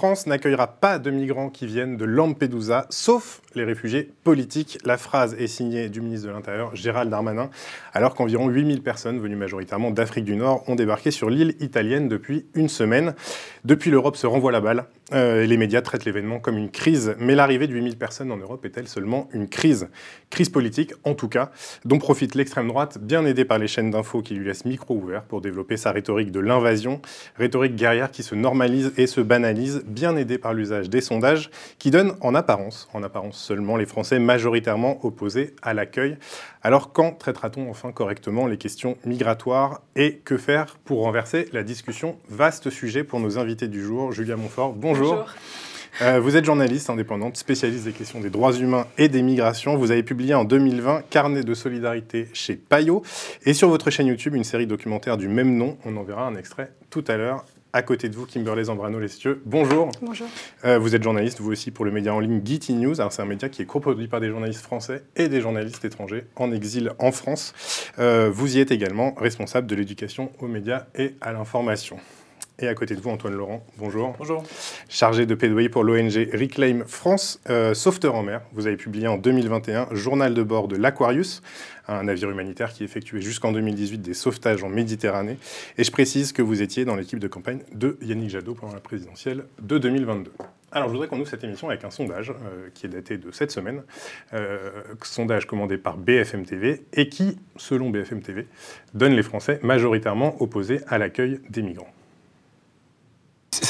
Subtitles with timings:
[0.00, 4.78] France n'accueillera pas de migrants qui viennent de Lampedusa, sauf les réfugiés politiques.
[4.86, 7.50] La phrase est signée du ministre de l'Intérieur, Gérald Darmanin,
[7.92, 12.46] alors qu'environ 8000 personnes venues majoritairement d'Afrique du Nord ont débarqué sur l'île italienne depuis
[12.54, 13.14] une semaine.
[13.66, 14.86] Depuis, l'Europe se renvoie la balle.
[15.12, 17.14] Euh, et les médias traitent l'événement comme une crise.
[17.18, 19.88] Mais l'arrivée de 8000 personnes en Europe est-elle seulement une crise?
[20.30, 21.50] Crise politique, en tout cas,
[21.84, 25.24] dont profite l'extrême droite, bien aidée par les chaînes d'infos qui lui laissent micro ouvert
[25.24, 27.00] pour développer sa rhétorique de l'invasion,
[27.36, 31.90] rhétorique guerrière qui se normalise et se banalise, bien aidée par l'usage des sondages qui
[31.90, 36.16] donnent en apparence, en apparence seulement, les Français majoritairement opposés à l'accueil.
[36.62, 42.16] Alors quand traitera-t-on enfin correctement les questions migratoires et que faire pour renverser la discussion?
[42.28, 44.12] Vaste sujet pour nos invités du jour.
[44.12, 45.14] Julia Montfort, bonjour.
[45.14, 45.34] Bonjour.
[46.02, 49.76] Euh, vous êtes journaliste indépendante, spécialiste des questions des droits humains et des migrations.
[49.76, 53.02] Vous avez publié en 2020 Carnet de solidarité chez Payot
[53.44, 55.76] et sur votre chaîne YouTube une série documentaire du même nom.
[55.84, 57.44] On en verra un extrait tout à l'heure.
[57.72, 59.42] À côté de vous, Kimberley Zambrano-Lestieux.
[59.46, 59.92] Bonjour.
[60.02, 60.26] Bonjour.
[60.64, 62.96] Euh, vous êtes journaliste, vous aussi, pour le média en ligne Getty News.
[62.96, 66.50] c'est un média qui est coproduit par des journalistes français et des journalistes étrangers en
[66.50, 67.54] exil en France.
[68.00, 71.98] Euh, vous y êtes également responsable de l'éducation aux médias et à l'information.
[72.62, 74.14] Et à côté de vous, Antoine Laurent, bonjour.
[74.18, 74.44] Bonjour.
[74.90, 78.42] Chargé de plaidoyer pour l'ONG Reclaim France, euh, Sauveteur en mer.
[78.52, 81.40] Vous avez publié en 2021 Journal de bord de l'Aquarius,
[81.88, 85.38] un navire humanitaire qui effectuait jusqu'en 2018 des sauvetages en Méditerranée.
[85.78, 88.80] Et je précise que vous étiez dans l'équipe de campagne de Yannick Jadot pendant la
[88.80, 90.30] présidentielle de 2022.
[90.70, 93.30] Alors, je voudrais qu'on ouvre cette émission avec un sondage euh, qui est daté de
[93.32, 93.82] cette semaine,
[94.34, 94.70] euh,
[95.02, 98.46] sondage commandé par BFM TV et qui, selon BFM TV,
[98.92, 101.90] donne les Français majoritairement opposés à l'accueil des migrants.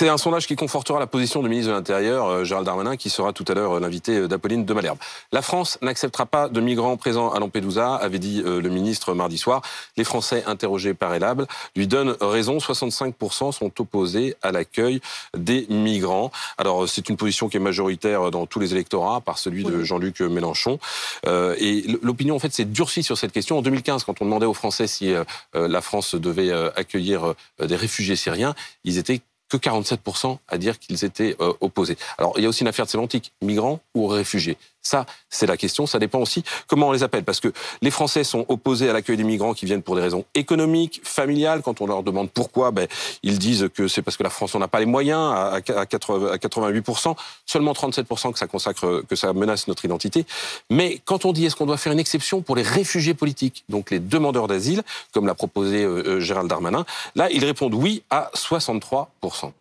[0.01, 3.11] C'est un sondage qui confortera la position du ministre de l'Intérieur, euh, Gérald Darmanin, qui
[3.11, 4.97] sera tout à l'heure euh, l'invité euh, d'Apolline de Malherbe.
[5.31, 9.61] La France n'acceptera pas de migrants présents à Lampedusa, avait dit le ministre mardi soir.
[9.99, 12.57] Les Français interrogés par Elable lui donnent raison.
[12.57, 15.03] 65% sont opposés à l'accueil
[15.37, 16.33] des migrants.
[16.57, 20.21] Alors c'est une position qui est majoritaire dans tous les électorats, par celui de Jean-Luc
[20.21, 20.79] Mélenchon.
[21.27, 23.59] et l'opinion en fait s'est durcie sur cette question.
[23.59, 25.13] En 2015, quand on demandait aux Français si
[25.53, 28.55] la France devait accueillir des réfugiés syriens,
[28.85, 31.99] ils étaient que 47% à dire qu'ils étaient euh, opposés.
[32.17, 34.57] Alors, il y a aussi une affaire de sémantique, migrants ou réfugiés.
[34.83, 35.87] Ça, c'est la question.
[35.87, 37.25] Ça dépend aussi comment on les appelle.
[37.25, 37.53] Parce que
[37.83, 41.63] les Français sont opposés à l'accueil des migrants qui viennent pour des raisons économiques, familiales.
[41.63, 42.89] Quand on leur demande pourquoi, ben,
[43.23, 47.15] ils disent que c'est parce que la France n'a pas les moyens à, 88%.
[47.47, 50.25] Seulement 37% que ça consacre, que ça menace notre identité.
[50.71, 53.91] Mais quand on dit est-ce qu'on doit faire une exception pour les réfugiés politiques, donc
[53.91, 58.31] les demandeurs d'asile, comme l'a proposé euh, euh, Gérald Darmanin, là, ils répondent oui à
[58.35, 59.53] 63%.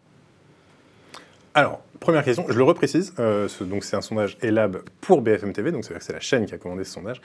[1.54, 5.72] Alors, première question, je le reprécise, euh, donc c'est un sondage ELAB pour BFM TV,
[5.72, 7.22] donc c'est la chaîne qui a commandé ce sondage.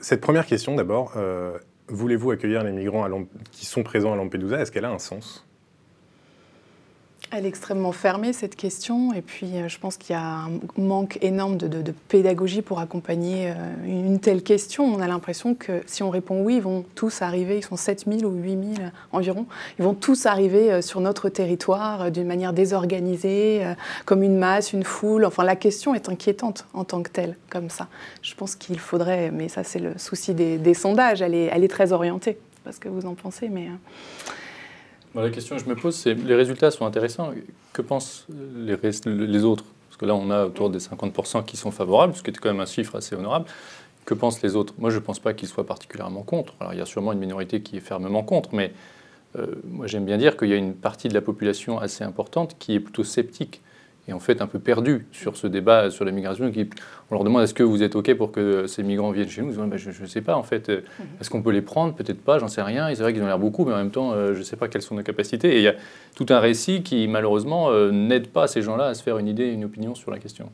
[0.00, 1.56] Cette première question d'abord, euh,
[1.88, 3.08] voulez-vous accueillir les migrants
[3.50, 4.60] qui sont présents à Lampedusa?
[4.60, 5.47] Est-ce qu'elle a un sens?
[7.30, 9.12] Elle est extrêmement fermée, cette question.
[9.12, 13.50] Et puis, euh, je pense qu'il y a un manque énorme de, pédagogie pour accompagner
[13.50, 13.54] euh,
[13.86, 14.84] une telle question.
[14.84, 18.24] On a l'impression que si on répond oui, ils vont tous arriver, ils sont 7000
[18.24, 19.46] ou 8000 environ,
[19.78, 23.62] ils vont tous arriver euh, sur notre territoire d'une manière désorganisée,
[24.04, 25.24] comme une masse, une foule.
[25.24, 27.88] Enfin, la question est inquiétante en tant que telle, comme ça.
[28.22, 31.68] Je pense qu'il faudrait, mais ça c'est le souci des, sondages, elle est, elle est
[31.68, 32.38] très orientée.
[32.50, 33.68] Je sais pas ce que vous en pensez, mais
[35.22, 37.32] la question que je me pose, c'est les résultats sont intéressants.
[37.72, 39.64] Que pensent les, autres?
[39.88, 42.50] Parce que là, on a autour des 50% qui sont favorables, ce qui est quand
[42.50, 43.46] même un chiffre assez honorable.
[44.04, 44.74] Que pensent les autres?
[44.78, 46.54] Moi, je ne pense pas qu'ils soient particulièrement contre.
[46.60, 48.72] Alors, il y a sûrement une minorité qui est fermement contre, mais
[49.36, 52.56] euh, moi, j'aime bien dire qu'il y a une partie de la population assez importante
[52.58, 53.60] qui est plutôt sceptique
[54.08, 56.50] et en fait un peu perdu sur ce débat sur la migration.
[57.10, 59.48] On leur demande est-ce que vous êtes OK pour que ces migrants viennent chez nous?
[59.48, 60.70] Ils disent, bah, Je ne sais pas, en fait.
[60.70, 61.06] Euh, mhm.
[61.20, 61.94] Est-ce qu'on peut les prendre?
[61.94, 62.92] Peut-être pas, j'en sais rien.
[62.94, 64.68] C'est vrai qu'ils ont l'air beaucoup, mais en même temps, euh, je ne sais pas
[64.68, 65.54] quelles sont nos capacités.
[65.54, 65.74] Et il y a
[66.16, 69.46] tout un récit qui, malheureusement, euh, n'aide pas ces gens-là à se faire une idée,
[69.48, 70.50] une opinion sur la question.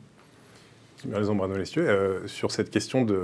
[1.11, 1.87] raison, Bruno Lestieux.
[2.25, 3.21] sur cette question de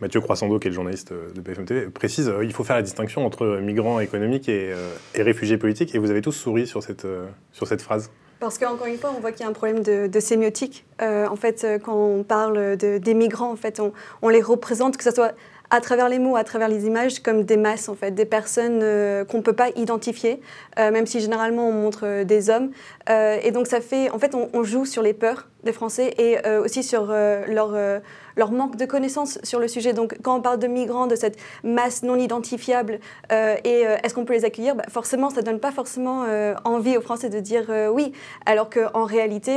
[0.00, 3.24] Mathieu Croissando, qui est le journaliste de BFM TV, précise il faut faire la distinction
[3.24, 4.72] entre migrants économiques et,
[5.14, 5.94] et, réfugiés politiques.
[5.94, 7.06] Et vous avez tous souri sur cette,
[7.52, 8.10] sur cette phrase.
[8.42, 10.84] Parce qu'encore une fois, on voit qu'il y a un problème de, sémiotique.
[11.00, 13.80] Euh, en fait, euh, quand on parle de, des migrants, en fait,
[14.20, 15.30] on, les représente, que ce soit
[15.70, 18.80] à travers les mots, à travers les images, comme des masses, en fait, des personnes
[18.82, 20.40] euh, qu'on ne peut pas identifier,
[20.76, 22.72] même si généralement on montre des hommes.
[23.08, 26.82] et donc ça fait, en fait, on, joue sur les peurs des Français et aussi
[26.82, 28.02] sur leur
[28.36, 29.92] leur manque de connaissances sur le sujet.
[29.92, 33.00] Donc quand on parle de migrants, de cette masse non identifiable,
[33.30, 34.74] euh, et euh, est-ce qu'on peut les accueillir?
[34.74, 38.12] Bah, Forcément, ça ne donne pas forcément euh, envie aux Français de dire oui.
[38.46, 39.52] Alors qu'en réalité,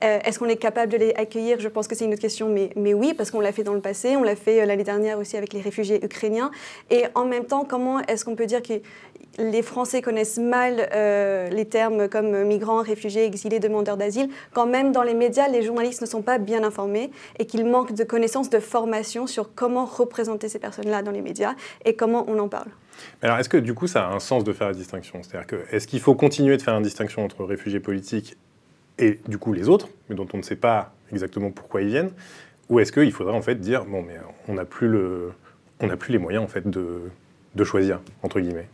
[0.00, 1.60] est-ce qu'on est capable de les accueillir?
[1.60, 3.74] Je pense que c'est une autre question, mais, mais oui, parce qu'on l'a fait dans
[3.74, 6.50] le passé, on l'a fait l'année dernière aussi avec les réfugiés ukrainiens.
[6.90, 8.74] Et en même temps, comment est-ce qu'on peut dire que
[9.38, 14.92] les Français connaissent mal euh, les termes comme migrants, réfugiés, exilés, demandeurs d'asile, quand même
[14.92, 18.50] dans les médias, les journalistes ne sont pas bien informés et qu'ils manquent de connaissances,
[18.50, 21.54] de formation sur comment représenter ces personnes-là dans les médias
[21.84, 22.68] et comment on en parle.
[23.22, 25.22] Alors, est-ce que du coup, ça a un sens de faire la distinction?
[25.22, 28.36] C'est-à-dire que, est-ce qu'il faut continuer de faire une distinction entre réfugiés politiques
[28.98, 32.12] et du coup les autres, mais dont on ne sait pas exactement pourquoi ils viennent?
[32.68, 34.16] Ou est-ce qu'il faudrait en fait dire, bon, mais
[34.48, 35.32] on n'a plus, le,
[35.98, 37.00] plus les moyens en fait de,
[37.54, 38.68] de choisir, entre guillemets?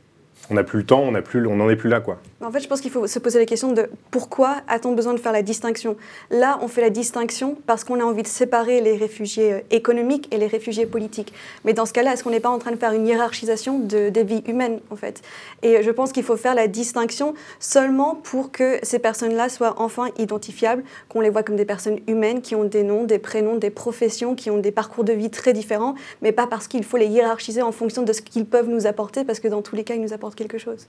[0.50, 2.18] On n'a plus le temps, on n'en est plus là, quoi.
[2.44, 5.18] En fait, je pense qu'il faut se poser la question de pourquoi a-t-on besoin de
[5.18, 5.96] faire la distinction?
[6.30, 10.32] Là, on fait la distinction parce qu'on a envie de séparer les réfugiés euh, économiques
[10.32, 11.32] et les réfugiés politiques.
[11.64, 14.10] Mais dans ce cas-là, est-ce qu'on n'est pas en train de faire une hiérarchisation de,
[14.10, 15.22] des vies humaines, en fait?
[15.62, 20.08] Et je pense qu'il faut faire la distinction seulement pour que ces personnes-là soient enfin
[20.18, 23.70] identifiables, qu'on les voit comme des personnes humaines qui ont des noms, des prénoms, des
[23.70, 27.06] professions, qui ont des parcours de vie très différents, mais pas parce qu'il faut les
[27.06, 29.94] hiérarchiser en fonction de ce qu'ils peuvent nous apporter, parce que dans tous les cas,
[29.94, 30.86] ils nous apportent quelque chose.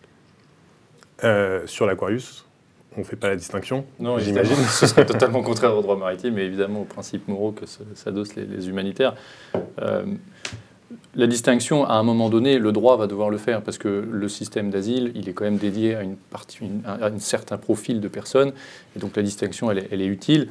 [1.24, 2.46] Euh, sur l'Aquarius,
[2.96, 4.56] on ne fait pas la distinction Non, j'imagine.
[4.70, 7.66] Ce serait totalement contraire au droit maritime et évidemment aux principes moraux que
[7.96, 9.16] s'adossent les, les, humanitaires.
[9.82, 10.06] Euh,
[11.16, 14.30] la distinction, à un moment donné, le droit va devoir le faire parce que le
[14.30, 18.54] système d'asile, il est quand même dédié à, une partie, un certain profil de personnes
[18.96, 20.48] et donc la distinction, elle est, utile.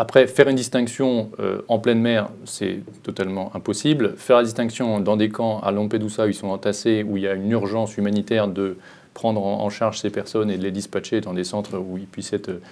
[0.00, 4.14] Après, faire une distinction euh, en pleine mer, c'est totalement impossible.
[4.16, 7.28] Faire la distinction dans des camps à Lampedusa où ils sont entassés, où il y
[7.28, 8.78] a une urgence humanitaire de
[9.12, 12.32] prendre en charge ces personnes et de les dispatcher dans des centres où ils puissent
[12.32, 12.62] être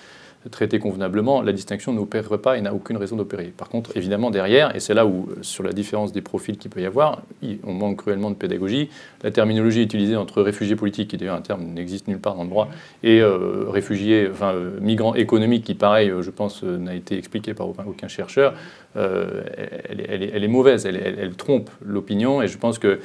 [0.47, 3.53] euh, traités convenablement, la distinction n'opérerait pas et n'a aucune raison d'opérer.
[3.57, 6.71] Par contre, évidemment, derrière, et c'est là où, euh, sur la différence des profils qu'il
[6.71, 7.23] peut y avoir,
[7.65, 8.89] on manque cruellement de pédagogie.
[9.23, 12.51] La terminologie utilisée entre réfugiés politiques, qui d'ailleurs un terme n'existe nulle part dans le
[12.51, 12.69] droit,
[13.03, 18.09] et euh, réfugiés, enfin migrants économiques, qui pareil, je pense, n'a été expliqué par aucun
[18.09, 18.55] chercheur,
[18.95, 22.99] elle, est, mauvaise, elle trompe l'opinion, et je pense que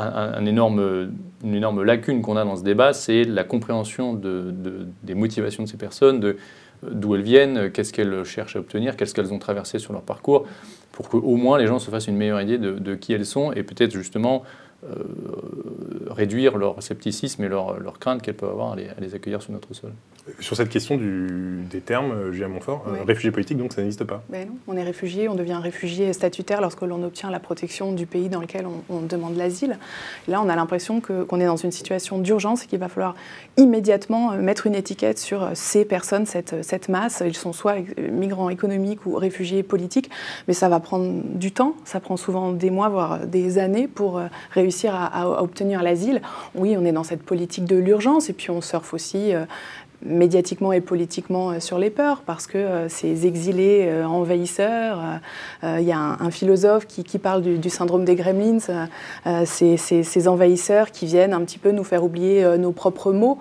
[0.00, 4.54] une énorme lacune qu'on a dans ce débat, c'est la compréhension de,
[5.02, 6.34] des motivations de ces personnes,
[6.82, 10.46] d'où elles viennent, qu'est-ce qu'elles cherchent à obtenir, qu'est-ce qu'elles ont traversé sur leur parcours,
[10.92, 13.62] pour qu'au moins les gens se fassent une meilleure idée de, qui elles sont et
[13.62, 14.42] peut-être justement
[16.10, 19.74] réduire leur scepticisme et leur, leur crainte qu'elles peuvent avoir à les, accueillir sur notre
[19.74, 19.92] sol.
[20.38, 24.04] Sur cette question du, des termes, euh, Julien Montfort, euh, réfugié politique, donc ça n'existe
[24.04, 27.92] pas ben non, On est réfugié, on devient réfugié statutaire lorsque l'on obtient la protection
[27.92, 29.78] du pays dans lequel on, demande l'asile.
[30.28, 33.16] Là, on a l'impression qu'on est dans une situation d'urgence et qu'il va falloir
[33.56, 37.22] immédiatement mettre une étiquette sur ces personnes, cette, cette masse.
[37.26, 40.10] Ils sont soit migrants économiques ou réfugiés politiques,
[40.46, 44.20] mais ça va prendre du temps, ça prend souvent des mois, voire des années pour
[44.52, 46.22] réussir réussir à, obtenir l'asile.
[46.54, 49.44] Oui, on est dans cette politique de l'urgence et puis on surfe aussi euh,
[50.02, 55.20] médiatiquement et politiquement euh, sur les peurs, parce que euh, ces exilés euh, envahisseurs,
[55.62, 58.58] il y a un, philosophe qui, parle du, syndrome des gremlins,
[59.44, 63.38] ces, envahisseurs qui viennent un petit peu nous faire oublier nos propres mots,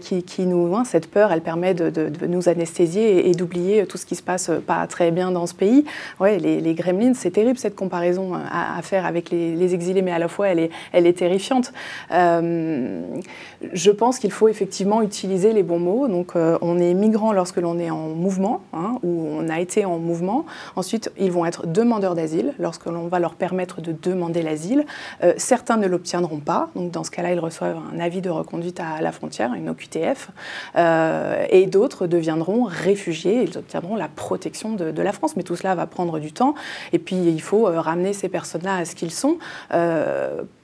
[0.00, 4.16] qui, nous, hein, cette peur, elle permet de, nous anesthésier et, d'oublier tout ce qui
[4.16, 5.84] se passe pas très bien dans ce pays.
[6.20, 10.28] Ouais, les, gremlins, c'est terrible cette comparaison à, faire avec les, exilés, mais à la
[10.28, 11.72] fois elle est terrifiante.
[12.10, 17.56] je pense qu'il faut effectivement utiliser les bons mots donc, euh, on est migrant lorsque
[17.56, 20.44] l'on est en mouvement, hein, ou on a été en mouvement.
[20.76, 24.84] Ensuite, ils vont être demandeurs d'asile lorsque l'on va leur permettre de demander l'asile.
[25.22, 26.70] Euh, certains ne l'obtiendront pas.
[26.74, 30.30] Donc, dans ce cas-là, ils reçoivent un avis de reconduite à la frontière, une OQTF.
[30.76, 33.42] Euh, et d'autres deviendront réfugiés.
[33.42, 35.36] Ils obtiendront la protection de, de, la France.
[35.36, 36.54] Mais tout cela va prendre du temps.
[36.92, 39.38] Et puis, il faut ramener ces personnes-là à ce qu'ils sont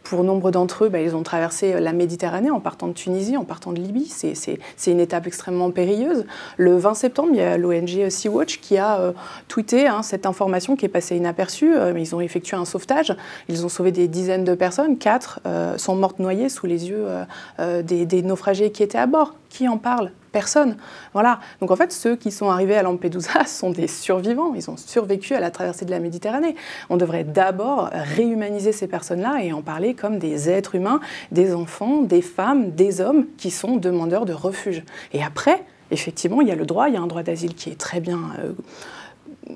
[0.09, 3.37] pour nombre d'entre eux, bah, ils ont traversé euh, la Méditerranée en partant de Tunisie,
[3.37, 4.09] en partant de Libye.
[4.09, 6.25] C'est une étape extrêmement périlleuse.
[6.57, 9.13] Le 20 septembre, il y a l'ONG Sea-Watch qui a euh,
[9.49, 11.77] tweeté hein, cette information qui est passée inaperçue.
[11.77, 13.15] Euh, ils ont effectué un sauvetage.
[13.49, 14.97] Ils ont sauvé des dizaines de personnes.
[14.97, 15.41] Quatre
[15.77, 17.07] sont mortes noyées sous les yeux
[17.59, 19.35] des, des naufragés qui étaient à bord.
[19.51, 20.11] Qui en parle?
[20.33, 20.77] Personne.
[21.13, 21.41] Voilà.
[21.61, 24.55] Donc en fait, ceux qui sont arrivés à Lampedusa sont des survivants.
[24.55, 26.55] Ils ont survécu à la traversée de la Méditerranée.
[26.91, 31.01] On devrait d'abord réhumaniser ces personnes-là et en parler comme des êtres humains,
[31.33, 34.83] des enfants, des femmes, des hommes qui sont demandeurs de refuge.
[35.13, 37.71] Et après, effectivement, il y a le droit, il y a un droit d'asile qui
[37.71, 38.53] est très bien euh,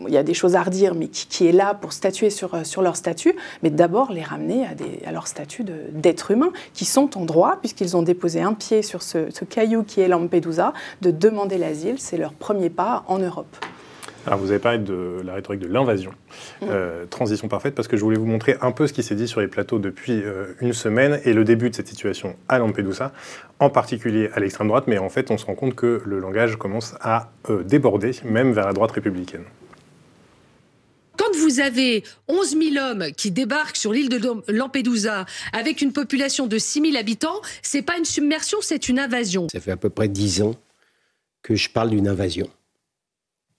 [0.07, 2.65] il y a des choses à redire, mais qui, est là pour statuer sur, euh,
[2.65, 6.85] sur leur statut, mais d'abord les ramener à, des, à leur statut d'être humain, qui
[6.85, 11.11] sont en droit, puisqu'ils ont déposé un pied sur ce, caillou qui est Lampedusa, de
[11.11, 11.97] demander l'asile.
[11.99, 13.57] C'est leur premier pas en Europe.
[14.25, 16.13] Alors vous avez parlé de la rhétorique de l'invasion.
[16.61, 16.67] Mmh.
[16.71, 19.27] Euh, transition parfaite parce que je voulais vous montrer un peu ce qui s'est dit
[19.27, 23.11] sur les plateaux depuis euh, une semaine et le début de cette situation à Lampedusa,
[23.59, 26.57] en particulier à l'extrême droite, mais en fait on se rend compte que le langage
[26.57, 27.31] commence à
[27.65, 29.43] déborder, même vers la droite républicaine
[31.53, 36.57] vous avez 11 000 hommes qui débarquent sur l'île de Lampedusa avec une population de
[36.59, 39.49] 6 000 habitants, c'est pas une submersion, c'est une invasion.
[39.53, 40.55] Ça fait à peu près 10 ans
[41.43, 42.49] que je parle d'une invasion,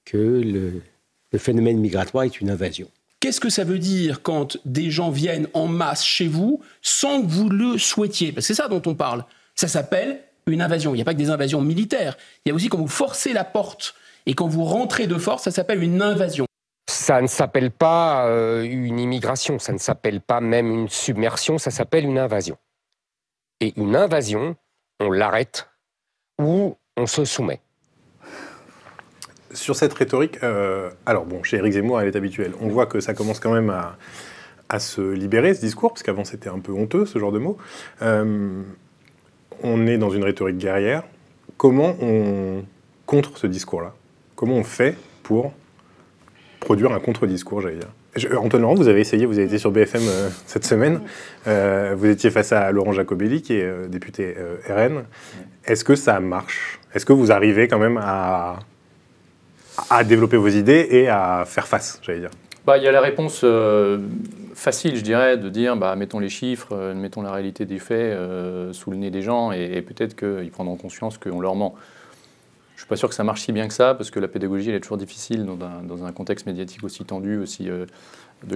[0.05, 0.81] que le,
[1.31, 2.89] le phénomène migratoire est une invasion.
[3.19, 7.27] Qu'est-ce que ça veut dire quand des gens viennent en masse chez vous sans que
[7.27, 8.33] vous le souhaitiez?
[8.39, 9.23] C'est ça dont on parle.
[9.55, 10.93] Ça s'appelle une invasion.
[10.93, 12.17] Il n'y a pas que des invasions militaires.
[12.45, 13.93] Il y a aussi quand vous forcez la porte
[14.25, 16.45] et quand vous rentrez de force, ça s'appelle une invasion.
[16.87, 21.71] Ça ne s'appelle pas euh, une immigration, ça ne s'appelle pas même une submersion, ça
[21.71, 22.57] s'appelle une invasion.
[23.61, 24.55] Et une invasion,
[24.99, 25.69] on l'arrête
[26.39, 27.61] ou on se soumet
[29.53, 32.53] sur cette rhétorique, euh, alors bon, chez Éric Zemmour, elle est habituelle.
[32.59, 36.49] On voit que ça commence quand même à, se libérer, ce discours, parce qu'avant c'était
[36.49, 37.57] un peu honteux, ce genre de mots.
[38.01, 38.63] Euh,
[39.61, 41.03] on est dans une rhétorique guerrière.
[41.57, 42.63] Comment on
[43.05, 43.93] contre ce discours-là?
[44.35, 45.53] Comment on fait pour
[46.63, 50.01] produire un contre-discours, j'allais dire Antoine Laurent, vous avez essayé, vous avez été sur BFM
[50.03, 51.01] euh, cette semaine.
[51.46, 54.36] vous étiez face à Laurent Jacobelli, qui est député
[54.70, 55.03] RN.
[55.65, 56.79] Est-ce que ça marche?
[56.93, 58.60] Est-ce que vous arrivez quand même à
[59.89, 62.32] à développer vos idées et à faire face, j'allais dire?
[62.65, 64.00] Bah, Il y a la réponse euh,
[64.53, 67.98] facile, je dirais, de dire bah, mettons les chiffres, euh, mettons la réalité des faits
[67.98, 71.75] euh, sous le nez des gens et, peut-être qu'ils prendront conscience qu'on leur ment.
[72.83, 74.27] Je ne suis pas sûr que ça marche si bien que ça, parce que la
[74.27, 77.87] pédagogie, elle est toujours difficile dans un, dans un contexte médiatique aussi tendu, aussi de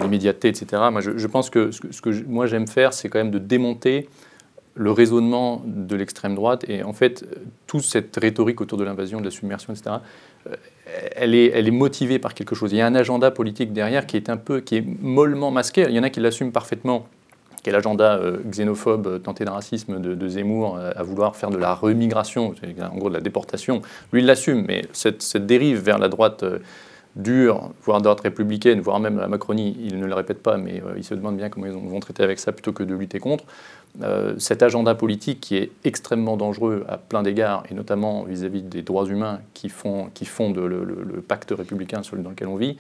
[0.02, 0.84] l'immédiateté, etc.
[0.92, 3.40] Moi, je, pense que ce que, ce que moi j'aime faire, c'est quand même de
[3.40, 4.10] démonter
[4.76, 7.26] le raisonnement de l'extrême droite et en fait
[7.68, 10.00] toute cette rhétorique autour de l'invasion, de la submersion, etc
[11.16, 12.72] elle est, elle est motivée par quelque chose.
[12.72, 15.86] Il y a un agenda politique derrière qui est un peu, qui est mollement masqué.
[15.88, 17.08] Il y en a qui l'assument parfaitement,
[17.68, 21.50] qui est l'agenda euh, xénophobe, euh, tenté de racisme de, Zemmour, euh, à vouloir faire
[21.50, 23.82] de la remigration, en gros de la déportation.
[24.14, 26.46] Lui, il l'assume, mais cette, dérive vers la droite
[27.18, 31.04] dure, voire droite républicaine, voire même la Macronie, il ne le répète pas, mais il
[31.04, 33.44] se demande bien comment ils vont traiter avec ça plutôt que de lutter contre.
[34.38, 39.08] Cet agenda politique qui est extrêmement dangereux à plein d'égards, et notamment vis-à-vis des droits
[39.08, 42.78] humains qui, font, fondent le, pacte républicain dans lequel on vit,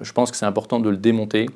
[0.00, 1.46] je pense que c'est important de le démonter.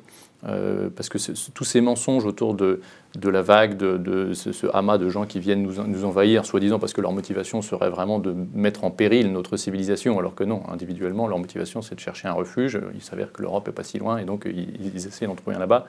[0.45, 1.17] Euh, parce que
[1.51, 2.81] tous ces mensonges autour de,
[3.23, 7.13] la vague, de, ce, amas de gens qui viennent nous, envahir, soi-disant parce que leur
[7.13, 11.81] motivation serait vraiment de mettre en péril notre civilisation, alors que non, individuellement, leur motivation
[11.81, 12.79] c'est de chercher un refuge.
[12.93, 15.55] Il s'avère que l'Europe n'est pas si loin et donc ils, ils essaient d'en trouver
[15.55, 15.87] un là-bas.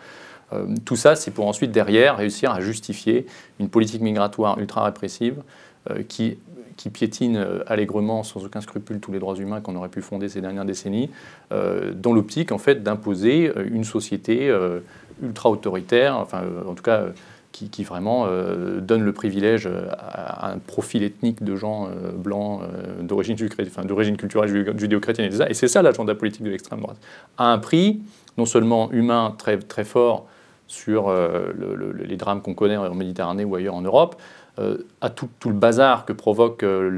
[0.52, 3.26] Euh, tout ça, c'est pour ensuite, derrière, réussir à justifier
[3.58, 5.42] une politique migratoire ultra répressive
[5.90, 6.38] euh, qui,
[6.76, 10.28] qui piétine euh, allègrement, sans aucun scrupule, tous les droits humains qu'on aurait pu fonder
[10.28, 11.10] ces dernières décennies,
[11.50, 14.52] dans l'optique, en fait, d'imposer une société
[15.22, 17.04] ultra autoritaire, enfin, en tout cas,
[17.52, 18.26] qui, vraiment
[18.80, 22.62] donne le privilège à, un profil ethnique de gens blancs
[23.02, 26.98] d'origine culturelle judéo-chrétienne et c'est ça l'agenda politique de l'extrême droite.
[27.38, 28.00] À un prix
[28.36, 30.26] non seulement humain très, très fort,
[30.66, 31.52] sur euh,
[32.04, 34.20] les drames qu'on connaît en Méditerranée ou ailleurs en Europe, euh,
[35.00, 36.88] à tout, le bazar que provoque euh,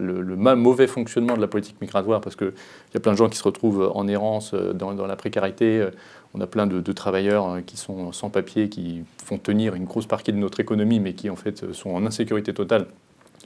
[0.00, 2.52] le, mauvais fonctionnement de la politique migratoire, parce qu'il
[2.94, 5.86] y a plein de gens qui se retrouvent en errance dans, la précarité.
[6.34, 10.32] On a plein de, travailleurs qui sont sans papier, qui font tenir une grosse partie
[10.32, 12.86] de notre économie, mais qui en fait sont en insécurité totale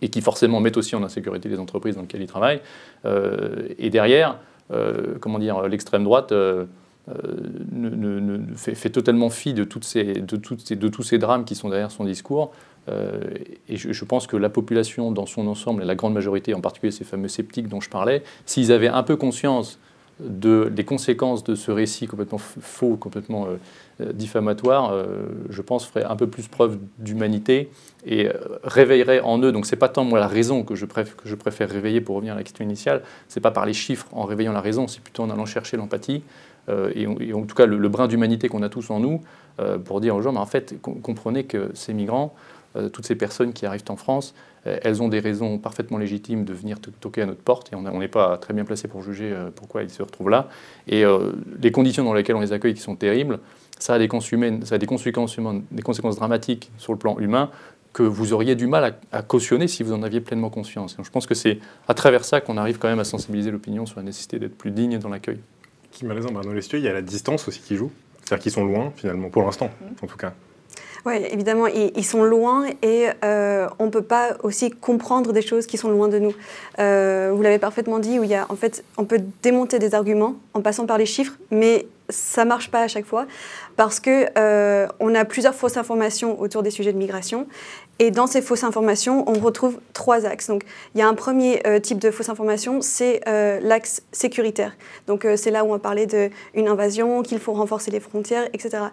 [0.00, 2.60] et qui forcément mettent aussi en insécurité les entreprises dans lesquelles ils travaillent.
[3.04, 4.38] et derrière,
[5.20, 6.32] comment dire, l'extrême droite
[7.08, 7.14] euh,
[7.72, 11.68] ne, fait, totalement fi de, toutes ces, de, toutes de, tous ces drames qui sont
[11.68, 12.52] derrière son discours.
[12.88, 13.20] Euh,
[13.68, 17.04] et je, pense que la population dans son ensemble, la grande majorité, en particulier ces
[17.04, 19.78] fameux sceptiques dont je parlais, s'ils avaient un peu conscience
[20.18, 23.46] de, des conséquences de ce récit complètement faux, complètement
[24.00, 24.94] euh, diffamatoire,
[25.48, 27.70] je pense ferait un peu plus preuve d'humanité
[28.04, 28.28] et
[28.64, 29.52] réveillerait en eux.
[29.52, 32.42] Donc c'est pas tant moi la raison que je, préfère, réveiller pour revenir à la
[32.42, 35.46] question initiale, c'est pas par les chiffres en réveillant la raison, c'est plutôt en allant
[35.46, 36.22] chercher l'empathie.
[36.68, 39.20] Euh, et, en tout cas le, brin d'humanité qu'on a tous en nous,
[39.60, 42.51] euh, pour dire aux gens, mais en fait, comprenez que ces migrants, euh,
[42.92, 46.78] toutes ces personnes qui arrivent en France, elles ont des raisons parfaitement légitimes de venir
[47.00, 49.90] toquer à notre porte, et on n'est pas très bien placé pour juger pourquoi ils
[49.90, 50.48] se retrouvent là.
[50.86, 51.04] Et
[51.60, 53.40] les conditions dans lesquelles on les accueille qui sont terribles,
[53.78, 54.08] ça a des,
[54.64, 55.36] ça a des, conséquences,
[55.70, 57.50] des conséquences dramatiques sur le plan humain
[57.92, 60.96] que vous auriez du mal à, cautionner si vous en aviez pleinement conscience.
[61.02, 63.98] je pense que c'est à travers ça qu'on arrive quand même à sensibiliser l'opinion sur
[63.98, 65.40] la nécessité d'être plus digne dans l'accueil
[65.92, 67.92] qui m'a raison, Bruno Lestieux, il y a la distance aussi qui joue.
[68.24, 69.70] C'est-à-dire qu'ils sont loin, finalement, pour l'instant,
[70.02, 70.32] en tout cas.
[71.04, 75.66] Oui, évidemment, ils, sont loin et euh, on ne peut pas aussi comprendre des choses
[75.66, 76.32] qui sont loin de nous.
[76.78, 79.96] Euh, vous l'avez parfaitement dit, où il y a, en fait, on peut démonter des
[79.96, 83.26] arguments en passant par les chiffres, mais ça marche pas à chaque fois
[83.76, 87.46] parce que euh, on a plusieurs fausses informations autour des sujets de migration
[87.98, 90.48] et dans ces fausses informations, on retrouve trois axes.
[90.48, 94.72] Donc, il y a un premier euh, type de fausses informations, c'est euh, l'axe sécuritaire.
[95.06, 98.84] Donc, c'est là où on parlait d'une invasion, qu'il faut renforcer les frontières, etc.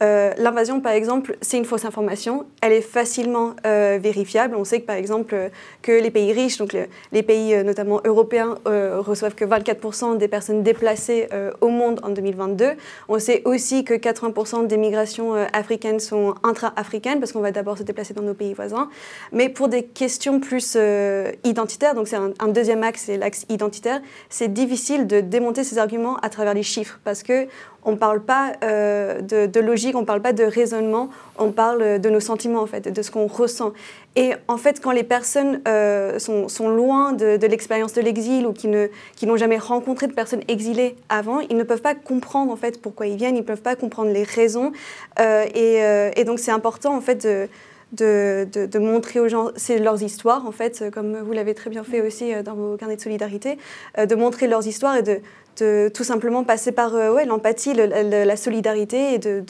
[0.00, 2.46] L'invasion, par exemple, c'est une fausse information.
[2.60, 4.56] Elle est facilement vérifiable.
[4.56, 5.50] On sait que, par exemple,
[5.82, 6.76] que les pays riches, donc
[7.12, 11.28] les pays notamment européens, reçoivent que 24% des personnes déplacées
[11.60, 12.72] au monde en 2022.
[13.08, 17.78] On sait aussi que 80% des migrations euh, africaines sont intra-africaines, parce qu'on va d'abord
[17.78, 18.88] se déplacer dans nos pays voisins.
[19.32, 24.00] Mais pour des questions plus euh, identitaires, donc c'est un, deuxième axe, c'est l'axe identitaire,
[24.28, 27.46] c'est difficile de démonter ces arguments à travers les chiffres, parce que
[27.86, 32.00] on ne parle pas euh, de, logique, on ne parle pas de raisonnement, on parle
[32.00, 33.72] de nos sentiments, en fait, de ce qu'on ressent.
[34.16, 38.68] Et en fait, quand les personnes euh, sont, loin de, l'expérience de l'exil ou qui,
[38.68, 42.56] ne, qui n'ont jamais rencontré de personnes exilées avant, ils ne peuvent pas comprendre, en
[42.56, 44.72] fait, pourquoi ils viennent, ils ne peuvent pas comprendre les raisons.
[45.20, 47.48] Euh, et, et, donc, c'est important, en fait, de...
[47.92, 51.84] De, de, montrer aux gens c'est leurs histoires, en fait, comme vous l'avez très bien
[51.84, 53.58] fait aussi dans vos carnets de solidarité,
[53.96, 55.20] de montrer leurs histoires et de,
[55.58, 59.42] de tout simplement passer par euh, ouais, l'empathie, la solidarité et de,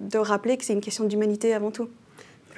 [0.00, 1.88] de, rappeler que c'est une question d'humanité avant tout.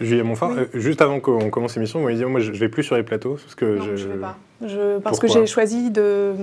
[0.01, 2.69] Julia Montfort, euh, juste avant qu'on commence l'émission, vous m'avez dit moi je ne vais
[2.69, 4.39] plus sur les plateaux parce que non, je ne vais pas.
[4.65, 6.35] Je, parce que j'ai choisi de,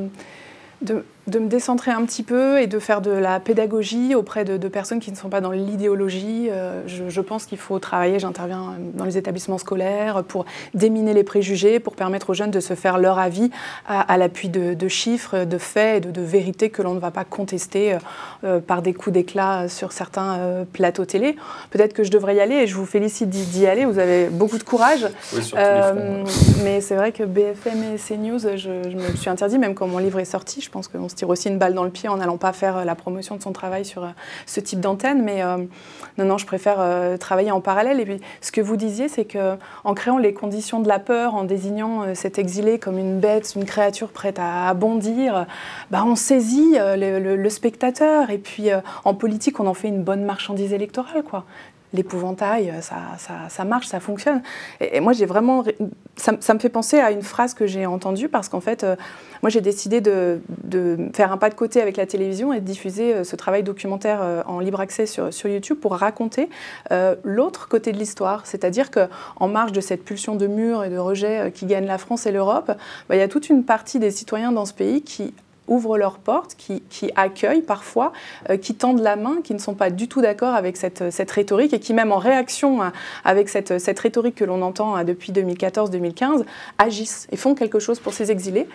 [0.82, 4.68] de de me décentrer un petit peu et de faire de la pédagogie auprès de,
[4.68, 6.50] personnes qui ne sont pas dans l'idéologie.
[6.52, 11.80] Euh, je, pense qu'il faut travailler, j'interviens dans les établissements scolaires pour déminer les préjugés,
[11.80, 13.50] pour permettre aux jeunes de se faire leur avis
[13.88, 17.94] à, l'appui de, chiffres, de faits et de, vérités que l'on ne va pas contester
[17.94, 17.98] euh,
[18.44, 21.36] euh, par des coups d'éclat sur certains plateaux télé.
[21.72, 24.58] Peut-être que je devrais y aller et je vous félicite d'y aller, vous avez beaucoup
[24.58, 25.08] de courage.
[26.64, 29.98] mais c'est vrai que BFM et CNews, je, je, me suis interdit, même quand mon
[29.98, 32.54] livre est sorti, je pense tire aussi une balle dans le pied en n'allant pas
[32.54, 34.10] faire euh, la promotion de son travail sur euh,
[34.46, 35.24] ce type d'antenne.
[35.24, 35.58] Mais euh,
[36.18, 36.78] non, non, je préfère
[37.20, 38.00] travailler en parallèle.
[38.00, 41.44] Et puis, ce que vous disiez, c'est qu'en créant les conditions de la peur, en
[41.44, 45.46] désignant cet exilé comme une bête, une créature prête à, bondir,
[45.92, 48.30] bah, on saisit le, spectateur.
[48.30, 48.70] Et puis,
[49.04, 51.46] en politique, on en fait une bonne marchandise électorale, quoi
[51.94, 54.42] l'épouvantail, ça, ça, marche, ça fonctionne.
[54.82, 55.64] Et, moi, j'ai vraiment.
[56.18, 58.96] Ça, me fait penser à une phrase que j'ai entendue parce qu'en fait, euh,
[59.42, 60.40] moi, j'ai décidé de,
[61.14, 64.20] faire un pas de côté avec la télévision et de diffuser euh, ce travail documentaire
[64.22, 66.50] euh, en libre accès sur, YouTube pour raconter
[67.24, 68.46] l'autre côté de l'histoire.
[68.46, 72.26] C'est-à-dire qu'en marge de cette pulsion de mur et de rejet qui gagne la France
[72.26, 72.72] et l'Europe,
[73.10, 75.34] bah, il y a toute une partie des citoyens dans ce pays qui
[75.68, 76.82] ouvrent leurs portes, qui,
[77.16, 78.14] accueillent parfois,
[78.50, 81.32] euh, qui tendent la main, qui ne sont pas du tout d'accord avec cette, cette,
[81.32, 82.80] rhétorique et qui même en réaction
[83.24, 86.44] avec cette, cette rhétorique que l'on entend depuis 2014-2015
[86.78, 88.68] agissent et font quelque chose pour ces exilés.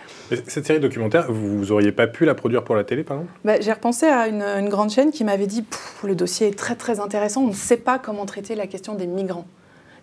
[0.47, 3.33] cette série documentaire, vous n'auriez pas pu la produire pour la télé par exemple?
[3.43, 5.65] Bah, J'ai repensé à une, une, grande chaîne qui m'avait dit
[6.03, 9.07] le dossier est très très intéressant, on ne sait pas comment traiter la question des
[9.07, 9.45] migrants.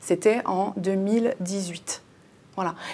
[0.01, 2.03] C'était en 2018.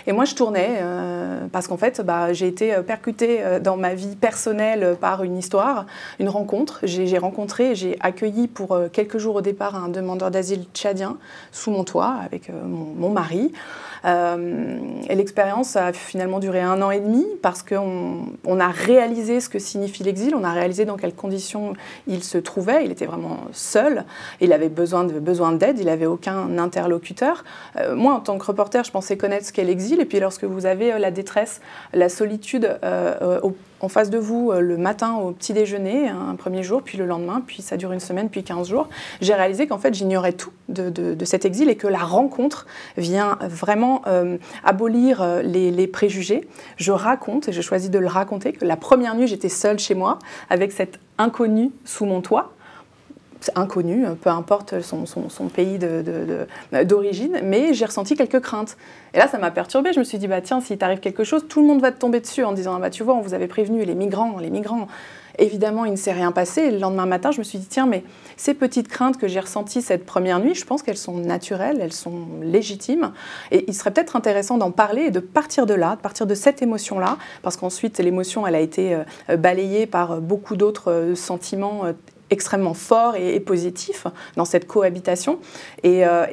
[0.07, 3.77] Et moi, je tournais euh, parce qu'en fait, bah, j'ai été euh, percutée euh, dans
[3.77, 5.87] ma vie personnelle par une histoire,
[6.19, 6.81] une rencontre.
[6.83, 11.17] J'ai rencontré, j'ai accueilli pour quelques jours au départ un demandeur d'asile tchadien
[11.53, 13.53] sous mon toit avec mon, mari.
[14.05, 19.49] Et l'expérience a finalement duré un an et demi parce qu'on on a réalisé ce
[19.49, 21.75] que signifie l'exil, on a réalisé dans quelles conditions
[22.07, 22.85] il se trouvait.
[22.85, 24.05] Il était vraiment seul,
[24.41, 27.45] il avait besoin d'aide, besoin il n'avait aucun interlocuteur.
[27.95, 30.01] moi, en tant que reporter, je pensais connaître ce qu'est l'exil.
[30.01, 31.61] Et puis lorsque vous avez euh, la détresse,
[31.93, 33.41] la solitude euh, euh,
[33.85, 37.07] en face de vous le matin au petit déjeuner, hein, un premier jour, puis le
[37.07, 38.89] lendemain, puis ça dure une semaine, puis 15 jours,
[39.21, 42.67] j'ai réalisé qu'en fait j'ignorais tout de, cet exil et que la rencontre
[42.97, 44.03] vient vraiment
[44.65, 46.49] abolir les, les, préjugés.
[46.77, 49.95] Je raconte, et je choisis de le raconter, que la première nuit j'étais seule chez
[49.95, 50.19] moi
[50.51, 52.54] avec cet inconnu sous mon toit
[53.55, 55.05] inconnu, peu importe son,
[55.49, 55.79] pays
[56.85, 58.77] d'origine, mais j'ai ressenti quelques craintes.
[59.13, 59.93] Et là, ça m'a perturbée.
[59.93, 61.99] Je me suis dit, bah, tiens, s'il t'arrive quelque chose, tout le monde va te
[61.99, 64.51] tomber dessus en disant, ah, bah, tu vois, on vous avait prévenu, les migrants, les
[64.51, 64.89] migrants.
[65.39, 66.63] Évidemment, il ne s'est rien passé.
[66.63, 68.05] Et le lendemain matin, je me suis dit, tiens, mais
[68.37, 71.93] ces petites craintes que j'ai ressenties cette première nuit, je pense qu'elles sont naturelles, elles
[71.93, 73.13] sont légitimes.
[73.51, 76.35] Et il serait peut-être intéressant d'en parler et de partir de là, de partir de
[76.35, 78.95] cette émotion-là, parce qu'ensuite, l'émotion, elle a été
[79.29, 81.83] euh, balayée par beaucoup d'autres euh, sentiments
[82.31, 84.07] extrêmement fort et, positif
[84.37, 85.39] dans cette cohabitation.
[85.83, 86.27] Et, euh,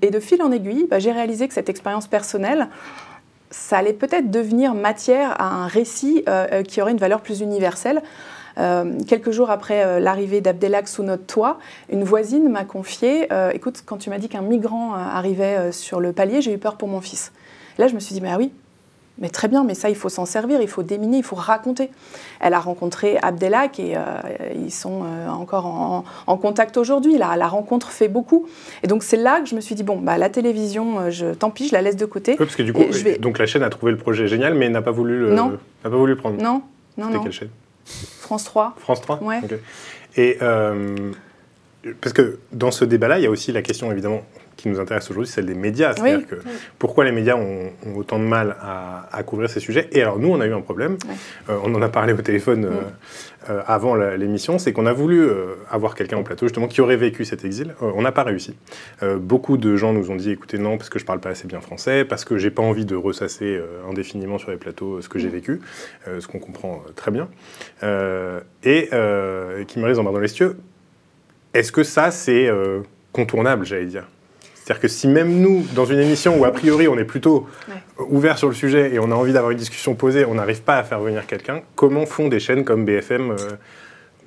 [0.00, 2.68] de fil en aiguille, bah, j'ai réalisé que cette expérience personnelle,
[3.50, 7.40] ça allait peut-être devenir matière à un récit euh, euh, qui aurait une valeur plus
[7.40, 8.02] universelle.
[9.06, 14.10] quelques jours après l'arrivée d'Abdelak sous notre toit, une voisine m'a confié Écoute, quand tu
[14.10, 17.32] m'as dit qu'un migrant arrivait sur le palier, j'ai eu peur pour mon fils.
[17.78, 18.52] Là, je me suis dit Mais ah oui,
[19.20, 21.90] Mais très bien, mais ça, il faut s'en servir, il faut déminer, il faut raconter.
[22.40, 24.00] Elle a rencontré Abdelak et euh,
[24.54, 25.66] ils sont euh, encore
[26.26, 27.18] en, contact aujourd'hui.
[27.18, 28.48] La, la, rencontre fait beaucoup.
[28.82, 31.34] Et donc, c'est là que je me suis dit, bon, bah, la télévision, euh, je,
[31.34, 32.32] tant pis, je la laisse de côté.
[32.32, 33.18] Oui, parce que du coup, je vais...
[33.18, 35.58] donc la chaîne a trouvé le projet génial, mais n'a pas voulu le, non.
[35.84, 36.42] N'a pas voulu le prendre.
[36.42, 36.62] Non,
[36.96, 37.22] non, C'était non.
[37.22, 37.50] quelle chaîne?
[37.84, 38.74] France 3.
[38.78, 39.40] France 3 Ouais.
[40.16, 40.38] Et
[42.00, 44.22] parce que dans ce débat-là, il y a aussi la question, évidemment,
[44.60, 45.94] qui nous intéresse aujourd'hui, celle des médias.
[45.94, 46.24] C'est-à-dire Oui.
[46.26, 46.36] que
[46.78, 49.88] pourquoi les médias ont, ont autant de mal à, à couvrir ces sujets.
[49.92, 50.96] Et alors, nous, on a eu un problème.
[51.48, 52.70] Euh, on en a parlé au téléphone euh,
[53.50, 54.58] euh, avant l'émission.
[54.58, 55.28] C'est qu'on a voulu
[55.70, 57.74] avoir quelqu'un au plateau, justement, qui aurait vécu cet exil.
[57.80, 58.54] On n'a pas réussi.
[59.18, 61.60] Beaucoup de gens nous ont dit écoutez, non, parce que je parle pas assez bien
[61.60, 65.28] français, parce que j'ai pas envie de ressasser indéfiniment sur les plateaux ce que j'ai
[65.28, 65.60] vécu,
[66.06, 67.28] euh, ce qu'on comprend très bien.
[68.62, 68.88] Et
[69.66, 70.56] qui me reste dans l'estieux.
[71.54, 72.80] Est-ce que ça, c'est euh,
[73.12, 74.06] contournable, j'allais dire?
[74.70, 77.74] C'est-à-dire que si même nous, dans une émission où a priori on est plutôt Ouais.
[78.08, 80.76] ouvert sur le sujet et on a envie d'avoir une discussion posée, on n'arrive pas
[80.76, 83.36] à faire venir quelqu'un, comment font des chaînes comme BFM, euh,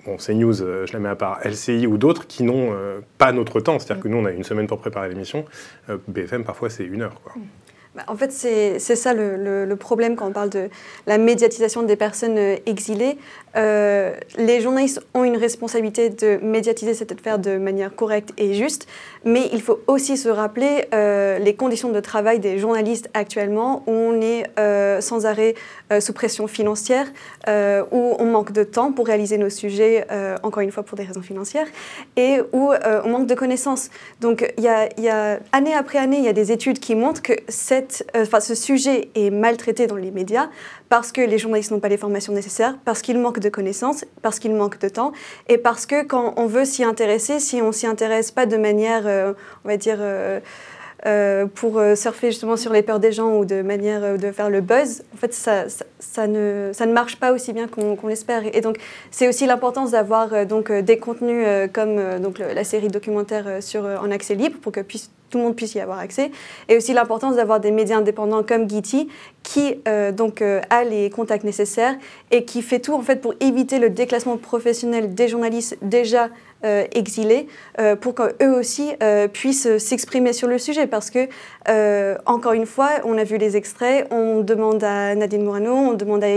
[0.05, 3.31] bon CNews, euh, je la mets à part, LCI ou d'autres qui n'ont euh, pas
[3.31, 5.45] notre temps C'est-à-dire que nous, on a une semaine pour préparer l'émission,
[5.89, 7.21] Euh, BFM parfois c'est une heure.
[7.23, 7.31] Quoi.
[7.95, 10.67] Bah, En fait, c'est ça le, le- le problème quand on parle de
[11.07, 13.17] la médiatisation des personnes exilées.
[13.55, 18.87] Euh, les journalistes ont une responsabilité de médiatiser cette affaire de manière correcte et juste,
[19.25, 23.91] mais il faut aussi se rappeler euh, les conditions de travail des journalistes actuellement, où
[23.91, 25.55] on est euh, sans arrêt
[25.99, 27.05] sous pression financière,
[27.47, 30.07] où on manque de temps pour réaliser nos sujets,
[30.41, 31.67] encore une fois pour des raisons financières,
[32.15, 32.71] et où
[33.03, 33.89] on manque de connaissances.
[34.19, 37.33] Donc, il y a, année après année, il y a des études qui montrent que
[37.47, 40.49] ce sujet est maltraité dans les médias
[40.93, 44.37] parce que les journalistes n'ont pas les formations nécessaires, parce qu'il manque de connaissances, parce
[44.37, 45.11] qu'il manque de temps,
[45.49, 49.07] et parce que quand on veut s'y intéresser, si on s'y intéresse pas de manière,
[49.07, 49.33] euh,
[49.65, 50.39] on va dire, euh,
[51.05, 54.31] euh, pour euh, surfer justement sur les peurs des gens ou de manière euh, de
[54.31, 55.65] faire le buzz, en fait, ça,
[56.27, 58.43] ne, ça ne marche pas aussi bien qu'on l'espère.
[58.55, 58.77] Et donc,
[59.11, 64.57] c'est aussi l'importance d'avoir des contenus comme donc la série documentaire sur en accès libre
[64.61, 66.31] pour que puisse, tout le monde puisse y avoir accès,
[66.69, 69.07] et aussi l'importance d'avoir des médias indépendants comme Getty
[69.41, 69.75] qui
[70.13, 71.95] donc a les contacts nécessaires
[72.31, 76.29] et qui fait tout en fait pour éviter le déclassement professionnel des journalistes déjà
[76.91, 77.47] exilés
[77.79, 81.27] euh, pour qu'eux aussi euh, puissent s'exprimer sur le sujet parce que
[81.69, 85.93] euh, encore une fois on a vu les extraits on demande à Nadine Morano on
[85.93, 86.27] demande à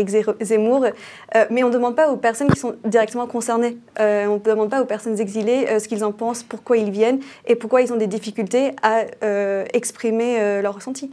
[0.40, 4.34] Zemmour euh, mais on ne demande pas aux personnes qui sont directement concernées Euh, on
[4.34, 7.54] ne demande pas aux personnes exilées euh, ce qu'ils en pensent pourquoi ils viennent et
[7.54, 11.10] pourquoi ils ont des difficultés à euh, exprimer euh, leurs ressentis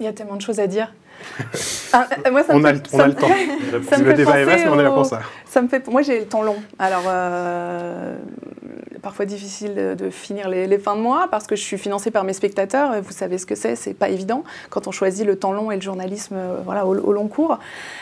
[0.00, 0.92] Il y a tellement de choses à dire.
[1.92, 3.28] Ah, euh, moi, ça me On a, fait- le- on ça a me le temps.
[3.28, 5.20] fait- ça me le fait débat est vaste, mais on est là pour ça.
[5.54, 5.86] Ça me fait.
[5.86, 6.56] Moi, j'ai le temps long.
[6.80, 8.16] Alors, euh,
[9.00, 12.32] parfois difficile de, finir les, fins de mois parce que je suis financée par mes
[12.32, 13.00] spectateurs.
[13.00, 15.76] Vous savez ce que c'est, c'est pas évident quand on choisit le temps long et
[15.76, 17.60] le journalisme, euh, voilà, au, long cours.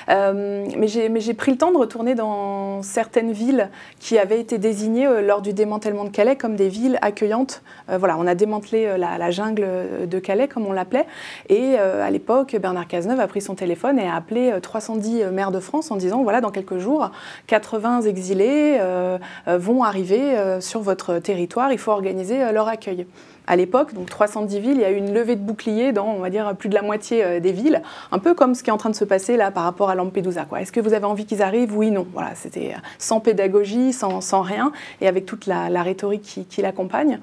[0.08, 3.68] Euh, mais j'ai pris le temps de retourner dans certaines villes
[4.00, 7.60] qui avaient été désignées lors du démantèlement de Calais comme des villes accueillantes.
[7.88, 9.66] Voilà, on a démantelé la, la jungle
[10.06, 11.06] de Calais, comme on l'appelait.
[11.50, 15.50] Et à l'époque, Bernard Cazeneuve a pris son téléphone et a appelé euh, 310 maires
[15.50, 17.10] de France en disant voilà, dans quelques jours,
[17.46, 23.06] 80 exilés euh, euh, vont arriver euh, sur votre territoire, il faut organiser leur accueil.
[23.48, 26.20] À l'époque, donc 310 villes, il y a eu une levée de boucliers dans, on
[26.20, 28.72] va dire, plus de la moitié euh, des villes, un peu comme ce qui est
[28.72, 30.46] en train de se passer là par rapport à Lampedusa.
[30.60, 31.76] Est-ce que vous avez envie qu'ils arrivent?
[31.76, 32.06] Oui, non.
[32.12, 37.18] Voilà, c'était euh, sans pédagogie, sans, sans rien, et avec toute la, rhétorique qui, l'accompagne.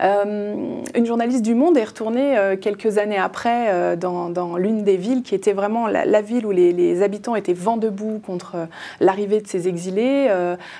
[0.00, 0.54] Euh,
[0.94, 5.52] une journaliste du Monde est retournée quelques années après dans, l'une des villes qui était
[5.52, 8.68] vraiment la, ville où les, habitants étaient vent debout contre
[9.00, 10.28] l'arrivée de ces exilés.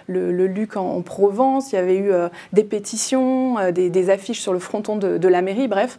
[0.07, 2.13] Le, Luc en, en Provence, il y avait eu
[2.53, 5.67] des pétitions, des, des affiches sur le fronton de, de la mairie.
[5.69, 5.99] Bref,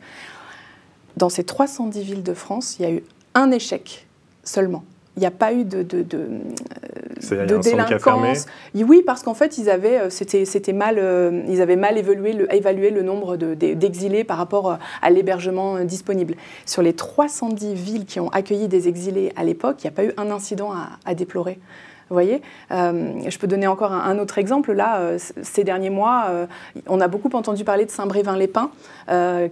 [1.17, 3.03] dans ces 310 villes de France, il y a eu
[3.35, 4.07] un échec
[4.43, 4.83] seulement.
[5.17, 8.45] Il n'y a pas eu de, de, de, euh, de délinquance.
[8.73, 12.31] Oui, parce qu'en fait, ils avaient, euh, c'était, c'était mal, euh, ils avaient mal évalué
[12.31, 16.35] le, évalué le nombre de- de- d'exilés par rapport à l'hébergement disponible.
[16.65, 20.05] Sur les 310 villes qui ont accueilli des exilés à l'époque, il n'y a pas
[20.05, 21.59] eu un incident à, à déplorer.
[22.09, 22.41] Vous voyez
[22.71, 24.73] Euh, Je peux donner encore un, un autre exemple.
[24.73, 26.45] Là, euh, ces derniers mois, euh,
[26.87, 28.71] on a beaucoup entendu parler de Saint-Brévin-les-Pins,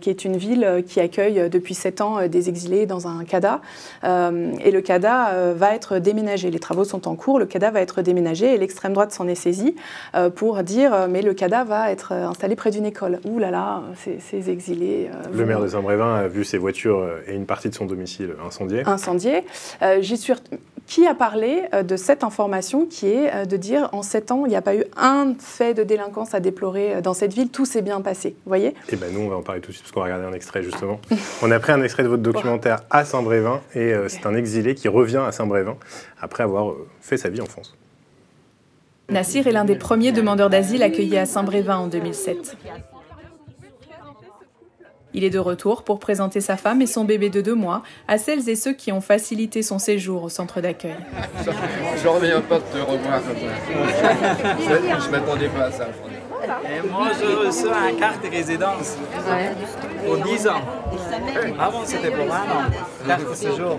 [0.02, 3.62] qui est une ville qui accueille depuis sept ans des exilés dans un CADA.
[4.04, 6.52] Et le CADA va être déménagé.
[6.52, 9.36] Les travaux sont en cours, le CADA va être déménagé et l'extrême droite s'en est
[9.36, 9.76] saisie
[10.36, 13.20] pour dire mais le CADA va être installé près d'une école.
[13.26, 15.10] Ouh là là, ces, ces exilés.
[15.34, 18.84] Le maire de Saint-Brévin a vu ses voitures et une partie de son domicile incendiées.
[18.86, 19.44] incendié.
[19.82, 20.34] Euh, J'y suis
[20.88, 24.46] qui a parlé euh, de cette information qui est euh, de dire en sept ans,
[24.46, 27.50] il n'y a pas eu un fait de délinquance à déplorer euh, dans cette ville,
[27.50, 28.30] tout s'est bien passé.
[28.46, 28.74] Vous voyez?
[28.90, 30.34] Eh bien, nous, on va en parler tout de suite parce qu'on va regarder un
[30.34, 31.00] extrait justement.
[31.44, 34.88] on a pris un extrait de votre documentaire à Saint-Brévin et c'est un exilé qui
[34.88, 35.76] revient à Saint-Brévin
[36.22, 37.76] après avoir fait sa vie en France.
[39.10, 42.58] Nassir est l'un des premiers demandeurs d'asile accueillis à Saint-Brévin en 2007.
[45.18, 48.20] Il est de retour pour présenter sa femme et son bébé de deux mois à
[48.20, 50.94] celles et ceux qui ont facilité son séjour au centre d'accueil.
[52.04, 53.20] Je reviens pas de te revoir
[54.60, 55.88] Je m'attendais pas à ça.
[56.66, 58.98] Et moi, je reçois un carte de résidence
[60.06, 60.62] pour 10 ans.
[61.60, 62.70] Avant, c'était pour un an.
[63.08, 63.78] Carte de séjour.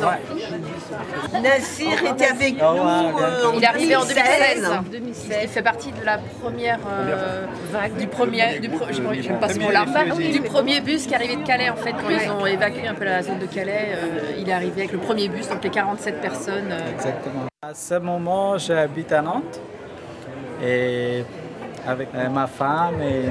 [0.00, 1.40] Ouais.
[1.40, 3.18] Nassir était avec Ah nous.
[3.20, 4.70] euh, Il est arrivé en 2016.
[4.90, 5.38] 2016.
[5.42, 8.86] Il fait partie de la première euh, vague du premier, du, pro-
[9.40, 12.86] pas ce premier bus qui est arrivé de Calais en fait quand ils ont évacué
[12.88, 13.90] un peu la zone de Calais.
[13.94, 16.70] euh, il est arrivé avec le premier bus, donc les 47 personnes.
[16.72, 17.44] euh, Exactement.
[17.62, 19.60] À ce moment, j'habite à Nantes.
[20.62, 21.24] Et
[21.88, 23.28] avec euh, ma femme et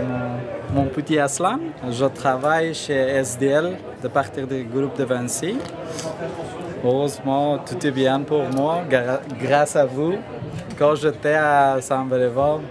[0.74, 5.58] mon, mon petit Aslan, je travaille chez SDL de partir du groupe de Vinci.
[6.84, 8.82] Heureusement, tout est bien pour moi,
[9.40, 10.16] grâce à vous.
[10.78, 12.62] Quand j'étais à Saint-Brévin,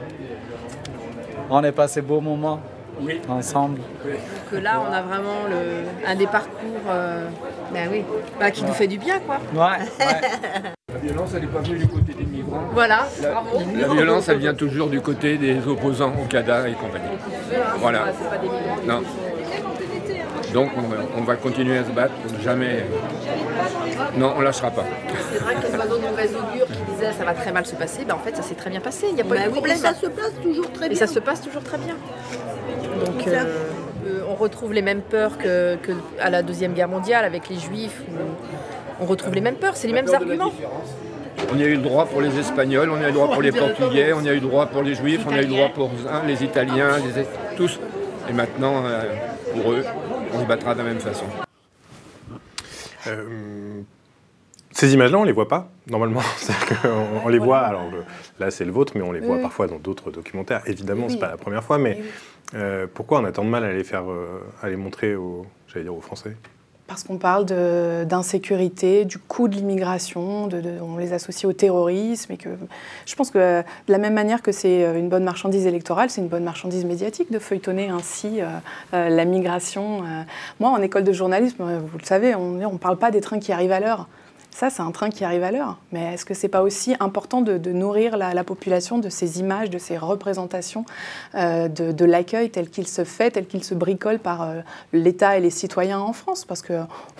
[1.50, 2.60] on a passé beaux moments
[3.28, 3.80] ensemble.
[4.50, 7.26] que là, on a vraiment le, un des parcours euh,
[8.40, 9.38] bah, qui nous fait du bien, quoi.
[9.54, 9.86] Ouais,
[11.08, 12.68] violence, elle n'est pas venue du côté des migrants.
[12.72, 13.58] Voilà, La, bravo.
[13.78, 17.16] la violence, elle vient toujours du côté des opposants au CADA et compagnie.
[17.78, 18.06] Voilà.
[18.86, 19.02] Non.
[20.52, 22.84] Donc on va, on va continuer à se battre pour jamais.
[24.16, 24.84] Non, on lâchera pas.
[25.32, 27.74] C'est vrai que les oiseaux de mauvaise augure qui disaient ça va très mal se
[27.74, 29.44] passer, bah, en fait ça s'est très bien passé, il n'y a pas eu de
[29.46, 29.76] oui, problème.
[29.76, 30.98] et ça se passe toujours très Et bien.
[30.98, 31.94] ça se passe toujours très bien.
[33.04, 33.44] Donc euh,
[34.06, 37.56] euh, on retrouve les mêmes peurs que, que à la Deuxième Guerre mondiale avec les
[37.58, 38.00] Juifs.
[38.08, 38.14] où
[39.00, 40.52] on retrouve les mêmes peurs, c'est les mêmes arguments.
[41.52, 43.52] On a eu le droit pour les Espagnols, on a eu le droit pour les
[43.64, 45.90] Portugais, on a eu le droit pour les Juifs, on a eu le droit pour
[46.10, 47.78] hein, les Italiens, les- tous.
[48.28, 49.02] Et maintenant, euh,
[49.52, 49.84] pour eux,
[50.34, 51.26] on se battra de la même façon.
[53.06, 53.80] Euh,
[54.72, 56.20] ces images-là, on les voit pas normalement.
[57.24, 57.60] On les voit.
[57.60, 58.02] Alors le-
[58.40, 60.62] là, c'est le vôtre, mais on les voit parfois dans d'autres documentaires.
[60.66, 61.12] Évidemment, Oui.
[61.12, 61.98] c'est pas la première fois, mais
[62.54, 64.04] euh, pourquoi on a tant de mal à les faire,
[64.62, 66.36] à les montrer aux, j'allais dire aux Français?
[66.86, 67.46] Parce qu'on parle
[68.06, 70.48] d'insécurité, du coût de l'immigration,
[70.80, 72.32] on les associe au terrorisme.
[72.32, 72.50] Et que,
[73.06, 76.20] je pense que de la même manière que c'est euh, une bonne marchandise électorale, c'est
[76.20, 78.46] une bonne marchandise médiatique de feuilletonner ainsi euh,
[78.94, 80.04] euh, la migration.
[80.60, 83.52] Moi, en école de journalisme, vous le savez, on ne parle pas des trains qui
[83.52, 84.06] arrivent à l'heure.
[84.56, 85.76] Ça, c'est un train qui arrive à l'heure.
[85.92, 89.68] Mais est-ce que c'est pas aussi important de, nourrir la, la population de ces images,
[89.68, 90.86] de ces représentations
[91.34, 94.60] euh, de, l'accueil tel qu'il se fait, tel qu'il se bricole par euh,
[94.94, 96.46] l'État et les citoyens en France?
[96.46, 96.72] Parce que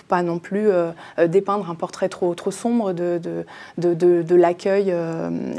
[0.07, 0.89] pas non plus euh,
[1.27, 3.45] dépeindre un portrait trop, sombre de,
[4.33, 4.91] l'accueil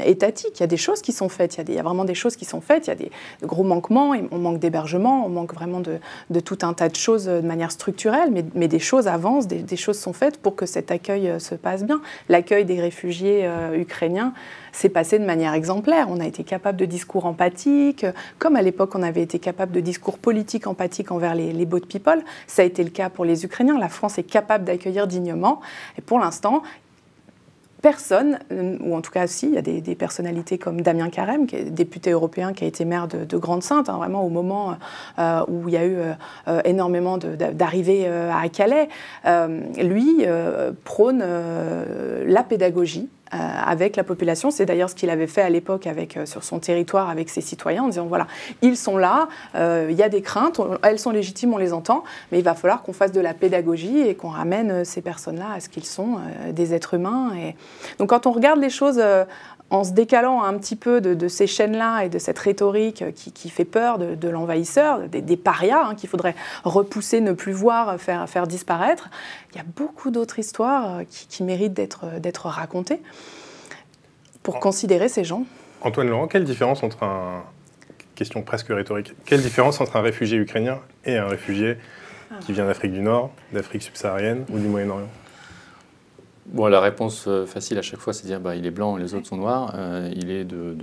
[0.03, 0.51] étatique.
[0.55, 2.43] Il y a des choses qui sont faites, il y, a vraiment des choses qui
[2.43, 3.11] sont faites, il y a des
[3.41, 7.25] de gros manquements, on manque d'hébergement, on manque vraiment de, tout un tas de choses
[7.25, 10.91] de manière structurelle, mais, des choses avancent, des, des choses sont faites pour que cet
[10.91, 11.68] accueil se passe
[12.29, 14.33] L'accueil des réfugiés euh, ukrainiens
[14.71, 16.07] s'est passé de manière exemplaire.
[16.09, 19.71] On a été capable de discours empathiques, euh, comme à l'époque on avait été capable
[19.71, 22.23] de discours politiques empathiques envers les, les people.
[22.47, 23.77] Ça a été le cas pour les Ukrainiens.
[23.79, 25.61] La France est capable d'accueillir dignement.
[25.97, 26.63] Et pour l'instant,
[27.81, 31.45] personne, euh, ou en tout cas si, il y a des, personnalités comme Damien Carême,
[31.45, 34.75] député européen, qui a été maire de, de Grande-Sainte, hein, vraiment au moment
[35.17, 35.97] euh, où il y a eu
[36.47, 38.89] euh, énormément d'arrivées à Calais,
[39.77, 40.25] lui
[40.83, 41.23] prône
[42.25, 43.09] la pédagogie.
[43.33, 46.59] Euh, avec la population, c'est d'ailleurs ce qu'il avait fait à l'époque euh, sur son
[46.59, 48.27] territoire avec ses citoyens, en disant voilà,
[48.61, 52.03] ils sont là, euh, il y a des craintes, elles sont légitimes, on les entend,
[52.31, 55.59] mais il va falloir qu'on fasse de la pédagogie et qu'on ramène ces personnes-là à
[55.59, 56.17] ce qu'ils sont,
[56.51, 57.31] des êtres humains.
[57.99, 59.01] Donc quand on regarde les choses
[59.69, 63.11] en se décalant un petit peu de, de ces chaînes-là et de cette rhétorique euh,
[63.11, 67.33] qui, qui fait peur de, de l'envahisseur, des, des parias hein, qu'il faudrait repousser, ne
[67.33, 69.09] plus voir, euh, faire, faire disparaître,
[69.51, 73.01] il y a beaucoup d'autres histoires euh, qui, qui méritent d'être d'être racontées
[74.43, 75.43] pour considérer ces gens.
[75.81, 77.43] Antoine Laurent, quelle différence entre un
[78.15, 81.77] question presque rhétorique Quelle différence entre un réfugié ukrainien et un réfugié
[82.41, 85.07] qui vient d'Afrique du Nord, d'Afrique subsaharienne ou du Moyen-Orient?
[86.51, 88.97] Bon, la réponse euh, facile à chaque fois, c'est de dire bah, il est blanc
[88.97, 89.73] et les autres sont noirs.
[89.75, 90.75] Euh, il est de,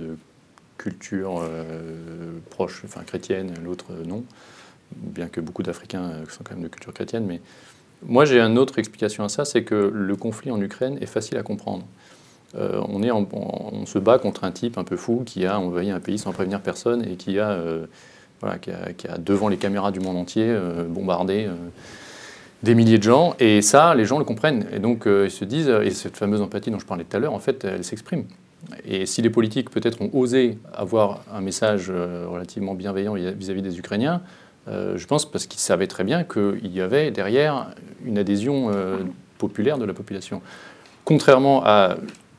[0.77, 4.23] culture euh, proche, enfin chrétienne, l'autre non.
[4.95, 7.25] Bien que beaucoup d'Africains sont quand même de culture chrétienne.
[7.25, 7.41] Mais
[8.05, 11.37] moi, j'ai une autre explication à ça c'est que le conflit en Ukraine est facile
[11.37, 11.83] à comprendre.
[12.53, 16.31] On, se bat contre un type un peu fou qui a envahi un pays sans
[16.31, 17.59] prévenir personne et qui a,
[18.39, 20.55] voilà, qui a, devant les caméras du monde entier,
[20.87, 21.49] bombardé.
[22.63, 24.65] Euh, des milliers de gens, et ça, les gens le comprennent.
[24.73, 27.19] Et donc, euh, ils se disent, et cette fameuse empathie dont je parlais tout à
[27.19, 28.25] l'heure, en fait, elle s'exprime.
[28.85, 33.77] Et si les politiques, peut-être, ont osé avoir un message euh, relativement bienveillant vis-à-vis des
[33.77, 34.21] Ukrainiens,
[34.67, 37.69] euh, je pense parce qu'ils savaient très bien qu'il y avait derrière
[38.03, 38.71] une adhésion
[39.37, 40.41] populaire de la population.
[41.05, 41.95] Contrairement à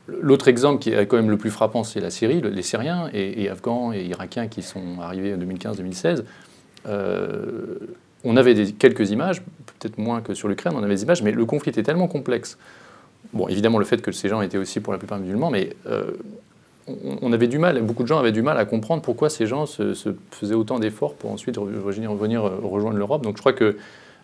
[0.09, 3.49] l'autre exemple qui est quand même le plus frappant, c'est la Syrie, les Syriens et,
[3.49, 6.25] Afghans et Irakiens qui sont arrivés en 2015-2016
[8.25, 9.43] on avait des, quelques images,
[9.79, 12.59] peut-être moins que sur l'Ukraine, on avait des images, mais le conflit était tellement complexe.
[13.33, 16.13] Bon, évidemment, le fait que ces gens étaient aussi pour la plupart musulmans, mais euh,
[17.21, 19.67] on, avait du mal, beaucoup de gens avaient du mal à comprendre pourquoi ces gens
[19.67, 19.93] se,
[20.31, 23.23] faisaient autant d'efforts pour ensuite revenir, revenir euh, rejoindre l'Europe.
[23.23, 23.77] Donc je crois qu'il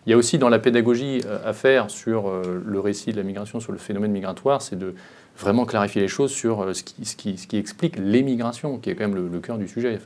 [0.07, 3.59] y a aussi dans la pédagogie euh, à faire sur le récit de la migration,
[3.59, 4.95] sur le phénomène migratoire, c'est de
[5.37, 9.57] vraiment clarifier les choses sur ce qui, explique l'émigration, qui est quand même le, cœur
[9.57, 9.99] du sujet.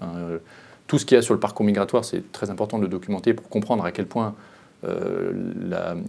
[0.89, 3.35] Tout ce qu'il y a sur le parcours migratoire, c'est très important de le documenter
[3.35, 4.33] pour comprendre à quel point
[4.83, 5.31] euh,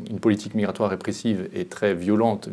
[0.08, 2.48] une politique migratoire répressive est très violente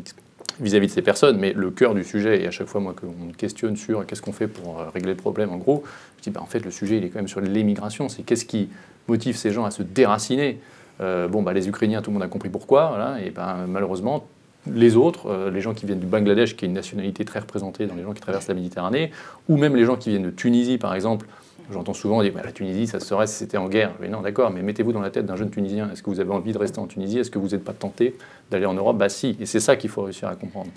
[0.59, 3.31] vis-à-vis de ces personnes, mais le cœur du sujet, et à chaque fois moi qu'on
[3.31, 5.83] questionne sur qu'est-ce qu'on fait pour euh, régler le problème, en gros,
[6.17, 8.45] je dis bah, en fait le sujet il est quand même sur l'émigration, c'est qu'est-ce
[8.45, 8.67] qui
[9.07, 10.59] motive ces gens à se déraciner?
[10.99, 14.27] Euh, bon, bah, les Ukrainiens, tout le monde a compris pourquoi, et ben, malheureusement,
[14.69, 17.95] les autres, les gens qui viennent du Bangladesh, qui est une nationalité très représentée dans
[17.95, 19.11] les gens qui traversent la Méditerranée,
[19.47, 21.25] ou même les gens qui viennent de Tunisie, par exemple,
[21.71, 23.93] J'entends souvent dire la Tunisie, ça serait si c'était en guerre.
[23.99, 25.89] Mais non, d'accord, mais mettez-vous dans la tête d'un jeune Tunisien.
[25.91, 27.19] Est-ce que vous avez envie de rester en Tunisie?
[27.19, 28.15] Est-ce que vous n'êtes pas tenté
[28.49, 28.97] d'aller en Europe?
[28.97, 30.71] Bah si, et c'est ça qu'il faut réussir à comprendre.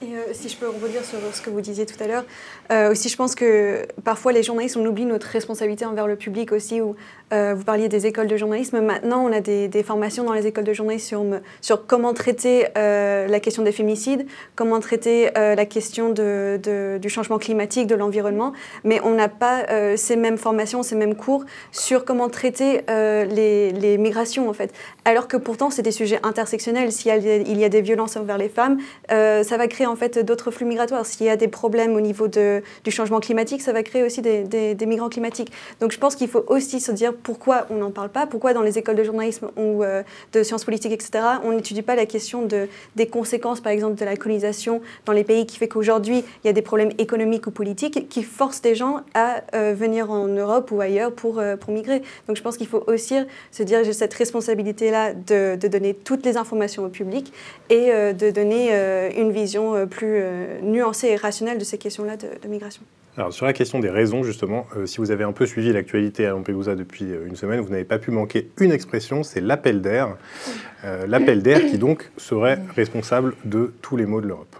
[0.00, 2.24] Et euh, si je peux rebondir sur ce que vous disiez tout à l'heure,
[2.70, 6.52] euh, aussi je pense que parfois les journalistes, on oublie notre responsabilité envers le public
[6.52, 6.80] aussi,
[7.32, 8.80] euh, vous parliez des écoles de journalisme.
[8.80, 13.62] Maintenant, on a des, formations dans les écoles de journalisme sur, comment traiter la question
[13.62, 18.52] des féminicides, comment traiter la question du changement climatique, de l'environnement,
[18.84, 24.48] mais on n'a pas ces mêmes formations, ces mêmes cours sur comment traiter les, migrations
[24.48, 24.72] en fait.
[25.04, 26.92] Alors que pourtant, c'est des sujets intersectionnels.
[26.92, 30.50] S'il y, y, a des violences envers les femmes, ça va créer en fait d'autres
[30.50, 31.06] flux migratoires.
[31.06, 34.86] S'il y a des problèmes au niveau du changement climatique, ça va créer aussi des,
[34.86, 35.52] migrants climatiques.
[35.80, 38.62] Donc je pense qu'il faut aussi se dire pourquoi on n'en parle pas, pourquoi dans
[38.62, 40.02] les écoles de journalisme ou euh,
[40.32, 44.04] de sciences politiques, etc., on n'étudie pas la question de, des conséquences, par exemple, de
[44.04, 47.50] la colonisation dans les pays qui fait qu'aujourd'hui, il y a des problèmes économiques ou
[47.50, 51.72] politiques qui forcent des gens à euh, venir en Europe ou ailleurs pour, euh, pour
[51.72, 52.02] migrer.
[52.26, 53.14] Donc je pense qu'il faut aussi
[53.50, 57.32] se dire j'ai cette responsabilité-là de, donner toutes les informations au public
[57.68, 58.72] et de donner
[59.16, 60.22] une vision plus
[60.62, 62.82] nuancée et rationnelle de ces questions-là de, migration.
[63.18, 66.24] Alors sur la question des raisons, justement, euh, si vous avez un peu suivi l'actualité
[66.24, 70.16] à Lampedusa depuis une semaine, vous n'avez pas pu manquer une expression, c'est l'appel d'air.
[70.84, 74.56] l'appel d'air qui donc serait responsable de tous les maux de l'Europe.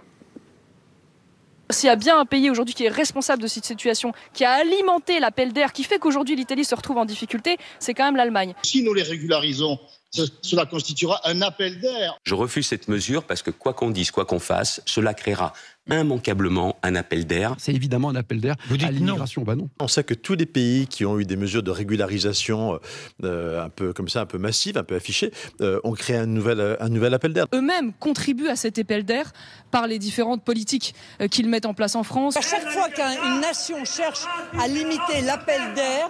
[1.71, 4.51] S'il y a bien un pays aujourd'hui qui est responsable de cette situation, qui a
[4.53, 8.55] alimenté l'appel d'air, qui fait qu'aujourd'hui l'Italie se retrouve en difficulté, c'est quand même l'Allemagne.
[8.63, 9.79] Si nous les régularisons,
[10.11, 12.17] cela constituera un appel d'air.
[12.23, 15.53] Je refuse cette mesure parce que quoi qu'on dise, quoi qu'on fasse, cela créera
[15.89, 17.55] immanquablement un appel d'air.
[17.57, 19.41] C'est évidemment un appel d'air à l'immigration.
[19.43, 19.69] Bah non.
[19.79, 22.79] On sait que tous les pays qui ont eu des mesures de régularisation
[23.23, 26.27] euh, un peu comme ça, un peu massives, un peu affichées, euh, ont créé un
[26.27, 27.45] nouvel, un nouvel appel d'air.
[27.53, 29.31] Eux-mêmes contribuent à cet appel d'air
[29.71, 32.37] par les différentes politiques euh, qu'ils mettent en place en France.
[32.37, 34.25] À chaque fois qu'une nation cherche
[34.59, 36.09] à limiter l'appel d'air,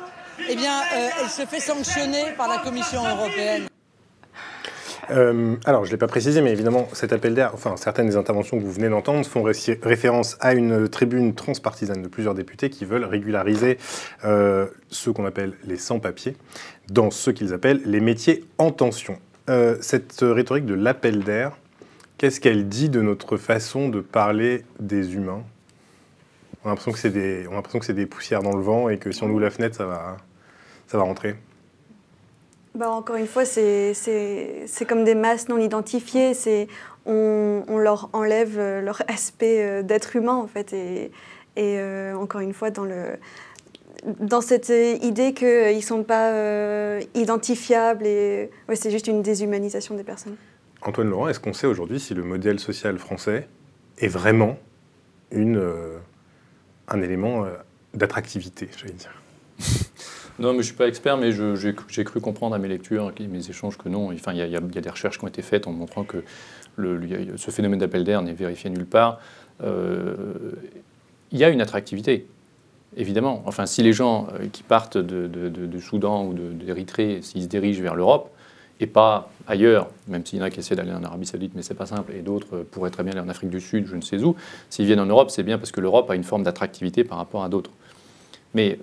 [0.50, 0.82] eh bien,
[1.22, 3.68] elle se fait sanctionner par la Commission européenne.
[5.12, 8.16] Euh, alors, je ne l'ai pas précisé, mais évidemment, cet appel d'air, enfin, certaines des
[8.16, 12.86] interventions que vous venez d'entendre font référence à une tribune transpartisane de plusieurs députés qui
[12.86, 13.78] veulent régulariser
[14.26, 16.36] euh, ceux qu'on appelle les sans-papiers
[16.90, 19.18] dans ce qu'ils appellent les métiers en tension.
[19.50, 21.58] Euh, cette rhétorique de l'appel d'air,
[22.18, 25.44] qu'est-ce qu'elle dit de notre façon de parler des humains?
[26.64, 27.48] On a l'impression que c'est des,
[27.94, 30.18] des poussières dans le vent et que si on ouvre la fenêtre, ça va,
[30.88, 31.36] ça va rentrer.
[32.76, 33.96] Bah, encore une fois, c'est
[34.88, 36.34] comme des masses non identifiées.
[37.06, 40.74] On, on, leur enlève euh, leur aspect euh, d'être humain, en fait.
[40.74, 41.12] Et,
[41.58, 43.18] euh, encore une fois, dans, le,
[44.20, 46.32] dans cette idée qu'ils ne sont pas
[47.16, 50.36] identifiables, et ouais, c'est juste une déshumanisation des personnes.
[50.82, 53.50] Antoine Laurent, est-ce qu'on sait aujourd'hui si le modèle social français
[53.98, 54.58] est vraiment
[55.32, 55.62] une,
[56.88, 57.46] un élément
[57.94, 59.20] d'attractivité, j'allais dire?
[60.40, 63.24] Non, mais je ne suis pas expert, mais j'ai cru comprendre à mes lectures, à
[63.28, 64.12] mes échanges que non.
[64.14, 66.24] Enfin, il y, a des recherches qui ont été faites en montrant que
[66.78, 69.20] ce phénomène d'appel d'air n'est vérifié nulle part.
[69.64, 70.16] Euh,
[71.32, 72.26] il y a une attractivité,
[72.96, 73.44] évidemment.
[73.46, 77.96] Enfin, si les gens euh, qui partent de, Soudan ou d'Érythrée, s'ils se dirigent vers
[77.96, 78.32] l'Europe,
[78.80, 81.64] et pas ailleurs, même s'il y en a qui essaient d'aller en Arabie Saoudite, mais
[81.64, 84.02] c'est pas simple, et d'autres pourraient très bien aller en Afrique du Sud, je ne
[84.02, 84.38] sais où.
[84.70, 87.44] S'ils viennent en Europe, c'est bien parce que l'Europe a une forme d'attractivité par rapport
[87.44, 87.72] à d'autres.
[88.54, 88.80] Mais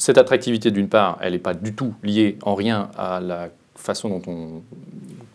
[0.00, 4.08] cette attractivité, d'une part, elle n'est pas du tout liée en rien à la façon
[4.08, 4.62] dont on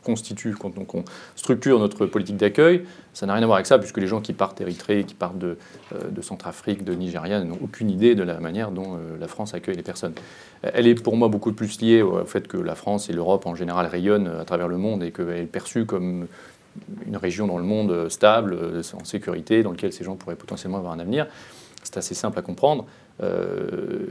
[0.04, 1.04] constitue, quand on,
[1.36, 4.34] structure notre politique d'accueil, ça n'a rien à voir avec ça, puisque les gens qui
[4.34, 5.58] partent d'Érythrée, qui partent de,
[6.10, 9.84] de Centrafrique, de Nigeria, n'ont aucune idée de la manière dont la France accueille les
[9.84, 10.14] personnes.
[10.64, 13.54] Elle est pour moi beaucoup plus liée au fait que la France et l'Europe en
[13.54, 16.28] général rayonnent à travers le monde et qu'elle est perçue comme
[17.06, 20.94] une région dans le monde stable, en sécurité, dans laquelle ces gens pourraient potentiellement avoir
[20.94, 21.28] un avenir.
[21.84, 22.86] C'est assez simple à comprendre.
[23.22, 24.06] Euh,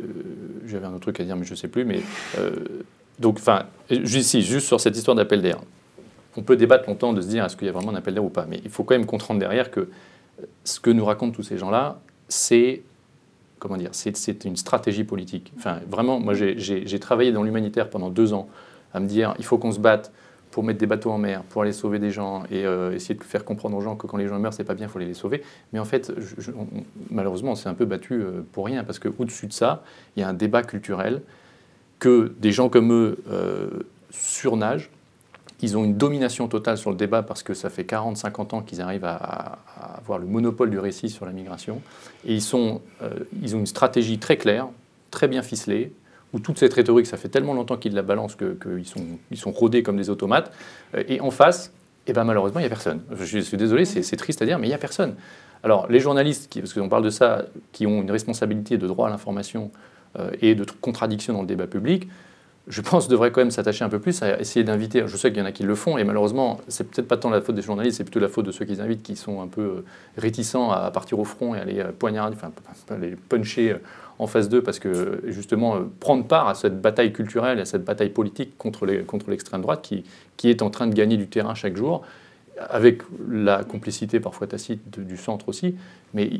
[0.67, 1.85] j'avais un autre truc à dire, mais je ne sais plus.
[1.85, 2.01] Mais,
[2.39, 2.51] euh,
[3.19, 5.59] donc, enfin, juste, sur cette histoire d'appel d'air.
[6.37, 8.25] On peut débattre longtemps de se dire est-ce qu'il y a vraiment un appel d'air
[8.25, 8.47] ou pas.
[8.49, 9.89] Mais il faut quand même comprendre derrière que
[10.65, 12.83] ce que nous racontent tous ces gens-là, c'est
[13.61, 15.53] comment dire, c'est une stratégie politique.
[15.57, 18.49] Enfin, vraiment, moi, j'ai travaillé dans l'humanitaire pendant deux ans
[18.93, 20.13] à me dire il faut qu'on se batte
[20.55, 23.25] pour mettre des bateaux en mer, pour aller sauver des gens et euh, essayer de
[23.25, 25.13] faire comprendre aux gens que quand les gens meurent, c'est pas bien, il faut les,
[25.13, 25.43] sauver.
[25.73, 26.13] Mais en fait,
[27.11, 29.83] malheureusement, on s'est un peu battu euh, pour rien parce qu'au-dessus de ça,
[30.15, 31.23] il y a un débat culturel
[31.99, 33.69] que des gens comme eux euh,
[34.11, 34.91] surnagent.
[35.61, 38.81] Ils ont une domination totale sur le débat parce que ça fait 40-50 ans qu'ils
[38.81, 39.59] arrivent à,
[39.99, 41.83] avoir le monopole du récit sur la migration.
[42.25, 42.81] Et ils, sont,
[43.43, 44.69] ils ont une stratégie très claire,
[45.11, 45.93] très bien ficelée,
[46.35, 49.53] où toute cette rhétorique, ça fait tellement longtemps qu'ils la balancent qu'ils sont, ils sont
[49.53, 50.53] rodés comme des automates.
[50.95, 51.73] Euh, et en face,
[52.07, 53.01] eh ben, malheureusement, il n'y a personne.
[53.19, 55.15] Je suis désolé, c'est triste à dire, mais il n'y a personne.
[55.63, 59.07] Alors, les journalistes, qui, parce qu'on parle de ça, qui ont une responsabilité de droit
[59.07, 59.71] à l'information
[60.19, 62.09] euh, et de contradiction dans le débat public,
[62.67, 65.05] je pense, devraient quand même s'attacher un peu plus à essayer d'inviter.
[65.07, 67.31] Je sais qu'il y en a qui le font, et malheureusement, c'est peut-être pas tant
[67.31, 69.47] la faute des journalistes, c'est plutôt la faute de ceux qui invitent, qui sont un
[69.47, 69.85] peu euh,
[70.19, 72.51] réticents à partir au front et à aller poignarder, enfin,
[73.01, 73.77] les puncher
[74.19, 77.85] en phase 2 parce que justement euh, prendre part à cette bataille culturelle, à cette
[77.85, 80.05] bataille politique contre l'extrême droite qui,
[80.37, 82.03] qui est en train de gagner du terrain chaque jour,
[82.71, 85.75] avec la complicité parfois tacite du centre aussi.
[86.13, 86.31] Mais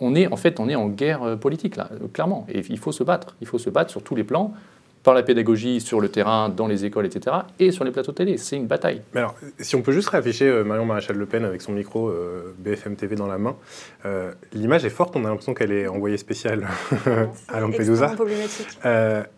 [0.00, 2.46] on est en fait on est en guerre euh, politique là, clairement.
[2.48, 3.36] Et il faut se battre.
[3.40, 4.54] Il faut se battre sur tous les plans
[5.02, 8.36] par la pédagogie sur le terrain, dans les écoles, etc., et sur les plateaux télé.
[8.36, 9.02] C'est une bataille.
[9.14, 12.08] Mais alors, si on peut juste réafficher euh, Marion Maréchal Le Pen avec son micro
[12.08, 13.56] euh, BFM TV dans la main,
[14.04, 16.66] euh, l'image est forte, on a l'impression qu'elle est envoyée spéciale
[17.48, 18.14] à Lampedusa.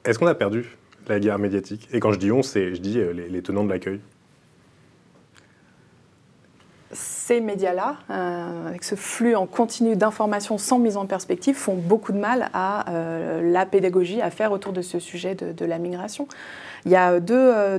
[0.04, 0.76] Est-ce qu'on a perdu
[1.08, 1.88] la guerre médiatique?
[1.92, 4.00] Et quand je dis on, c'est, je dis les tenants de l'accueil
[7.40, 12.18] médias-là, euh, avec ce flux en continu d'informations sans mise en perspective, font beaucoup de
[12.18, 16.28] mal à euh, la pédagogie à faire autour de ce sujet de la migration.
[16.84, 17.78] Il y a deux, euh,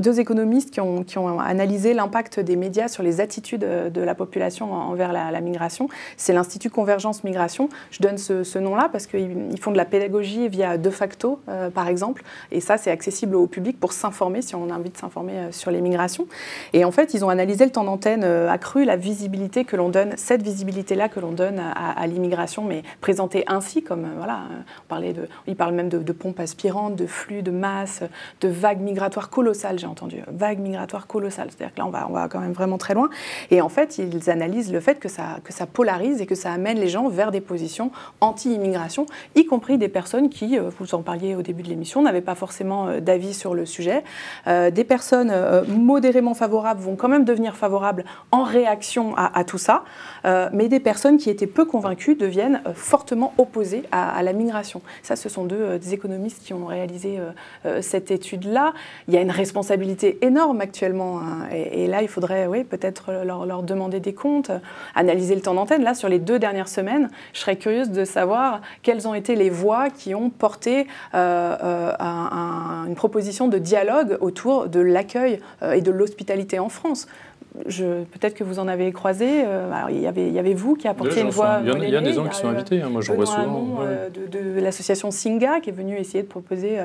[0.00, 4.14] deux économistes qui ont, qui ont analysé l'impact des médias sur les attitudes de la
[4.14, 5.88] population envers la, migration.
[6.16, 7.68] C'est l'Institut Convergence Migration.
[7.90, 11.40] Je donne ce, nom-là parce qu'ils font de la pédagogie via De facto,
[11.74, 12.22] par exemple.
[12.50, 15.70] Et ça, c'est accessible au public pour s'informer, si on a envie de s'informer sur
[15.70, 16.26] les migrations.
[16.72, 20.12] Et en fait, ils ont analysé le temps d'antenne accru, la visibilité que l'on donne,
[20.16, 24.40] cette visibilité-là que l'on donne à, l'immigration, mais présentée ainsi, comme, voilà,
[24.84, 28.02] on parlait de, ils parlent même de, de pompes aspirantes, de flux, de masse,
[28.40, 30.22] de vagues migratoires colossales, j'ai entendu.
[30.28, 31.48] Vagues migratoires colossales.
[31.50, 33.08] C'est-à-dire que là, on va, on va quand même vraiment très loin.
[33.50, 36.52] Et en fait, ils analysent le fait que ça, que ça polarise et que ça
[36.52, 41.02] amène les gens vers des positions anti-immigration, y compris des personnes qui, euh, vous en
[41.02, 44.04] parliez au début de l'émission, n'avaient pas forcément euh, d'avis sur le sujet.
[44.46, 45.32] Euh, des personnes
[45.68, 49.84] modérément favorables vont quand même devenir favorables en réaction à, tout ça,
[50.52, 54.82] mais des personnes qui étaient peu convaincues deviennent fortement opposées à, la migration.
[55.02, 57.18] Ça, ce sont deux des économistes qui ont réalisé
[57.80, 58.72] cette étude-là.
[59.08, 61.20] Il y a une responsabilité énorme actuellement.
[61.20, 61.48] Hein.
[61.52, 64.50] Et, là, il faudrait oui, peut-être leur, demander des comptes,
[64.94, 65.82] analyser le temps d'antenne.
[65.82, 69.50] Là, sur les deux dernières semaines, je serais curieuse de savoir quelles ont été les
[69.50, 75.80] voix qui ont porté euh, euh, une proposition de dialogue autour de l'accueil euh, et
[75.80, 77.06] de l'hospitalité en France
[77.64, 79.42] peut-être que vous en avez croisé.
[79.44, 81.60] Euh, il, y avait, il y avait vous qui apportiez une voix.
[81.62, 83.78] Il y, a, des gens qui sont invités, hein, moi j'en vois souvent.
[83.80, 86.80] Euh, de, l'association Singa qui est venue essayer de proposer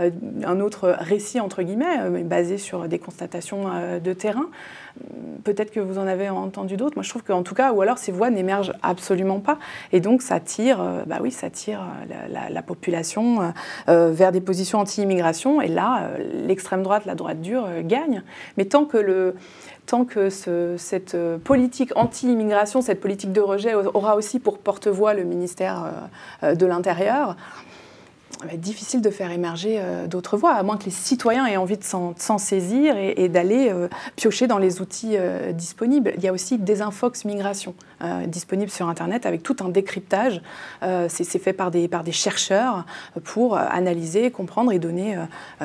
[0.00, 0.10] euh,
[0.44, 3.64] un autre récit, entre guillemets, basé sur des constatations
[4.02, 4.46] de terrain.
[5.44, 6.96] Peut-être que vous en avez entendu d'autres.
[6.96, 9.58] Moi, je trouve qu'en tout cas, ou alors ces voix n'émergent absolument pas.
[9.92, 11.80] Et donc, ça tire, bah oui, ça tire
[12.30, 13.52] la, population
[13.86, 15.60] vers des positions anti-immigration.
[15.60, 18.22] Et là, l'extrême droite, la droite dure gagne.
[18.56, 19.34] Mais tant que le,
[19.86, 25.24] tant que cette euh, politique anti-immigration, cette politique de rejet aura aussi pour porte-voix le
[25.24, 27.36] ministère euh, euh, de l'Intérieur,
[28.56, 31.84] difficile de faire émerger euh, d'autres voies, à moins que les citoyens aient envie de
[31.84, 36.12] s'en saisir et, d'aller euh, piocher dans les outils euh, disponibles.
[36.16, 37.74] Il y a aussi Desinfox Migration,
[38.26, 40.42] disponible sur Internet, avec tout un décryptage.
[41.08, 42.84] C'est fait par des, chercheurs
[43.24, 45.16] pour analyser, comprendre et donner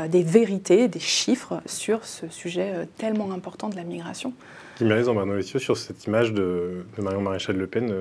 [0.08, 4.34] des vérités, des chiffres sur ce sujet tellement important de la migration.
[4.82, 7.94] En sur cette image de, de Marion Maréchal Le Pen,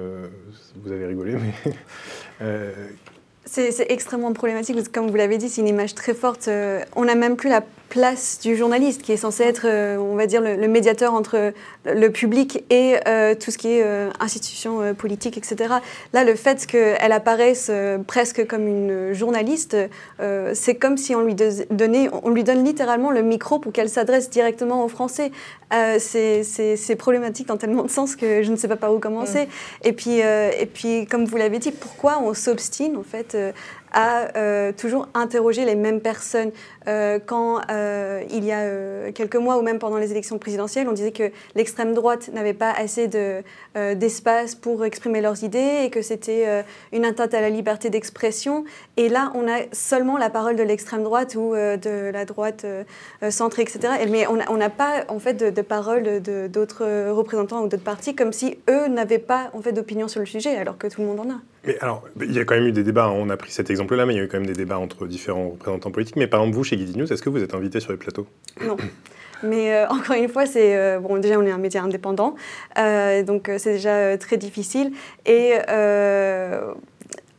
[0.82, 1.74] vous avez rigolé, mais
[3.44, 6.48] c'est extrêmement problématique parce comme vous l'avez dit, c'est une image très forte.
[6.48, 10.14] Euh, on n'a même plus la place du journaliste, qui est censé être, euh, on
[10.14, 11.52] va dire, le, médiateur entre
[11.84, 15.74] le public et euh, tout ce qui est euh, institution politique, etc.
[16.12, 17.70] Là, le fait qu'elle apparaisse
[18.06, 19.76] presque comme une journaliste,
[20.54, 24.30] c'est comme si on lui, donnait, on lui donne littéralement le micro pour qu'elle s'adresse
[24.30, 25.32] directement aux Français.
[25.98, 29.48] c'est problématique dans tellement de sens que je ne sais pas par où commencer.
[29.82, 33.36] Et, puis, et puis, comme vous l'avez dit, pourquoi on s'obstine, en fait,
[33.92, 36.50] à euh, toujours interroger les mêmes personnes.
[36.88, 40.92] Euh, quand euh, il y a quelques mois ou même pendant les élections présidentielles, on
[40.92, 46.64] disait que l'extrême droite n'avait pas assez d'espace pour exprimer leurs idées et que c'était
[46.92, 48.64] une atteinte à la liberté d'expression.
[48.96, 52.66] Et là, on a seulement la parole de l'extrême droite ou de la droite
[53.28, 53.80] centrée, etc.
[54.10, 58.58] Mais on n'a pas en fait de, parole d'autres représentants ou d'autres partis comme si
[58.68, 61.30] eux n'avaient pas en fait d'opinion sur le sujet alors que tout le monde en
[61.30, 61.40] a.
[61.66, 64.06] Mais alors, il y a quand même eu des débats, on a pris cet exemple-là,
[64.06, 66.16] mais il y a eu quand même des débats entre différents représentants politiques.
[66.16, 68.26] Mais par exemple, vous, chez Guidi News, est-ce que vous êtes invité sur les plateaux
[68.64, 68.76] Non.
[69.42, 71.18] Mais euh, encore une fois, c'est euh, bon.
[71.18, 72.34] Déjà, on est un média indépendant,
[72.78, 74.92] euh, donc c'est déjà très difficile.
[75.26, 75.54] Et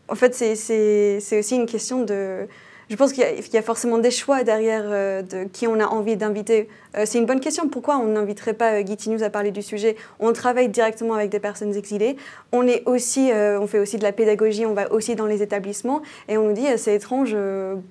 [0.08, 2.48] en fait, c'est aussi une question de
[2.92, 5.24] je pense qu'il y, a forcément des choix derrière euh,
[5.54, 6.68] qui on a envie d'inviter.
[6.98, 7.70] Euh, c'est une bonne question.
[7.70, 9.96] Pourquoi on n'inviterait pas euh, News à parler du sujet?
[10.20, 12.18] On travaille directement avec des personnes exilées.
[12.52, 16.02] On, est aussi, on fait aussi de la pédagogie, on va aussi dans les établissements.
[16.28, 17.34] Et on nous dit, c'est étrange,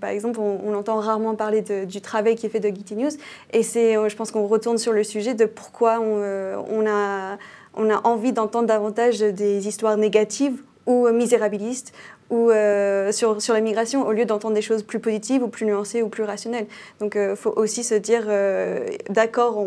[0.02, 3.10] par exemple, on, entend rarement parler du travail qui est fait de Getty News.
[3.54, 7.38] Et c'est, je pense qu'on retourne sur le sujet de pourquoi on a,
[7.74, 11.92] on a envie d'entendre davantage des histoires négatives ou misérabilistes
[12.30, 15.66] ou euh, sur, sur la migration, au lieu d'entendre des choses plus positives ou plus
[15.66, 16.66] nuancées ou plus rationnelles.
[17.00, 19.64] Donc il euh, faut aussi se dire, euh, d'accord,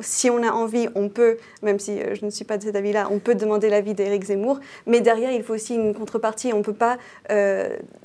[0.00, 3.08] si on a envie, on peut, même si je ne suis pas de cet avis-là,
[3.10, 6.52] on peut demander l'avis d'Éric Zemmour, mais derrière, il faut aussi une contrepartie.
[6.52, 6.98] On ne peut pas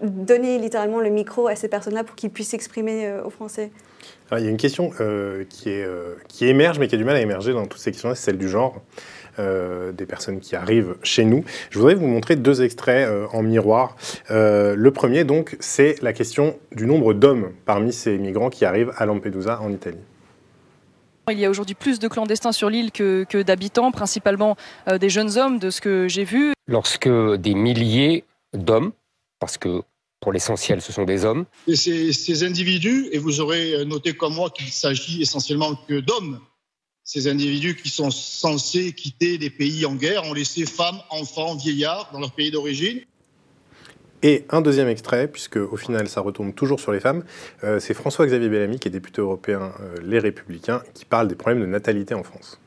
[0.03, 3.71] donner littéralement le micro à ces personnes-là pour qu'ils puissent s'exprimer aux Français.
[4.31, 4.91] il y a une question
[5.49, 5.87] qui, est,
[6.27, 8.37] qui émerge, mais qui a du mal à émerger dans toutes ces questions-là, c'est celle
[8.37, 8.81] du genre.
[9.37, 11.43] Euh, des personnes qui arrivent chez nous.
[11.69, 13.97] Je voudrais vous montrer deux extraits euh, en miroir.
[14.31, 18.93] Euh, le premier, donc, c'est la question du nombre d'hommes parmi ces migrants qui arrivent
[18.95, 19.99] à Lampedusa en Italie.
[21.29, 24.55] Il y a aujourd'hui plus de clandestins sur l'île que, d'habitants, principalement
[24.87, 26.53] des jeunes hommes, de ce que j'ai vu.
[26.67, 28.23] Lorsque des milliers
[28.53, 28.93] d'hommes,
[29.39, 29.81] parce que
[30.21, 31.45] pour l'essentiel ce sont des hommes.
[31.67, 36.39] Et ces, ces individus, et vous aurez noté comme moi qu'il s'agit essentiellement que d'hommes,
[37.05, 42.09] ces individus qui sont censés quitter des pays en guerre ont laissé femmes, enfants, vieillards
[42.11, 42.99] dans leur pays d'origine.
[44.23, 47.23] Et un deuxième extrait, puisque au final ça retourne toujours sur les femmes,
[47.63, 51.61] euh, c'est François-Xavier Bellamy, qui est député européen euh, Les Républicains, qui parle des problèmes
[51.61, 52.59] de natalité en France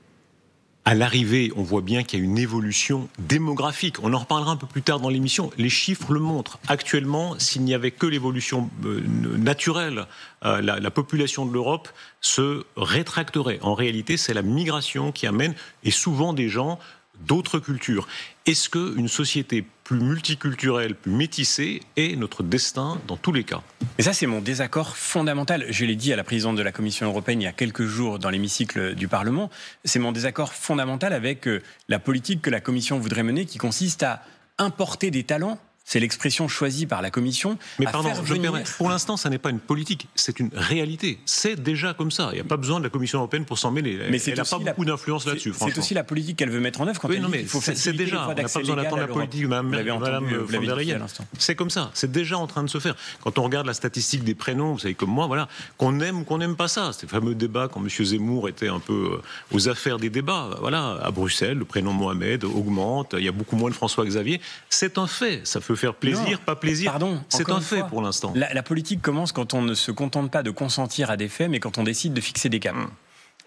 [0.88, 4.02] à l'arrivée, on voit bien qu'il y a une évolution démographique.
[4.02, 5.50] On en reparlera un peu plus tard dans l'émission.
[5.58, 6.58] Les chiffres le montrent.
[6.66, 9.02] Actuellement, s'il n'y avait que l'évolution euh,
[9.36, 10.06] naturelle,
[10.46, 11.90] euh, la, population de l'Europe
[12.22, 13.58] se rétracterait.
[13.60, 16.78] En réalité, c'est la migration qui amène, et souvent des gens
[17.20, 18.08] d'autres cultures.
[18.48, 23.60] Est-ce qu'une société plus multiculturelle, plus métissée est notre destin dans tous les cas?
[23.98, 25.66] Et ça, c'est mon désaccord fondamental.
[25.68, 28.18] Je l'ai dit à la présidente de la Commission européenne il y a quelques jours
[28.18, 29.50] dans l'hémicycle du Parlement.
[29.84, 34.02] C'est mon désaccord fondamental avec euh, la politique que la Commission voudrait mener qui consiste
[34.02, 34.22] à
[34.56, 35.58] importer des talents
[35.88, 37.56] c'est l'expression choisie par la Commission.
[37.78, 38.52] Mais pardon, je venir...
[38.76, 41.18] Pour l'instant, ça n'est pas une politique, c'est une réalité.
[41.24, 42.28] C'est déjà comme ça.
[42.32, 43.98] Il n'y a pas besoin de la Commission européenne pour s'en mêler.
[44.10, 45.54] Mais elle n'a pas beaucoup d'influence là-dessus.
[45.56, 48.26] C'est aussi la politique qu'elle veut mettre en œuvre quand oui, non, mais C'est déjà.
[48.26, 51.06] On n'a pas besoin d'attendre la politique, Madame, Madame von der Leyen.
[51.38, 51.90] C'est comme ça.
[51.94, 52.94] C'est déjà en train de se faire.
[53.22, 56.24] Quand on regarde la statistique des prénoms, vous savez comme moi, voilà, qu'on aime ou
[56.24, 56.92] qu'on n'aime pas ça.
[56.92, 57.88] Ces fameux débats quand M.
[57.88, 60.50] Zemmour était un peu euh, aux affaires des débats.
[60.60, 63.14] Voilà, à Bruxelles, le prénom Mohamed augmente.
[63.16, 64.42] Il y a beaucoup moins de François Xavier.
[64.68, 65.46] C'est un fait.
[65.46, 66.90] Ça peut faire plaisir, pas plaisir.
[66.90, 67.20] Pardon.
[67.28, 68.32] C'est un fait pour l'instant.
[68.34, 71.60] La, politique commence quand on ne se contente pas de consentir à des faits, mais
[71.60, 72.76] quand on décide de fixer des caps.
[72.76, 72.88] Hmm.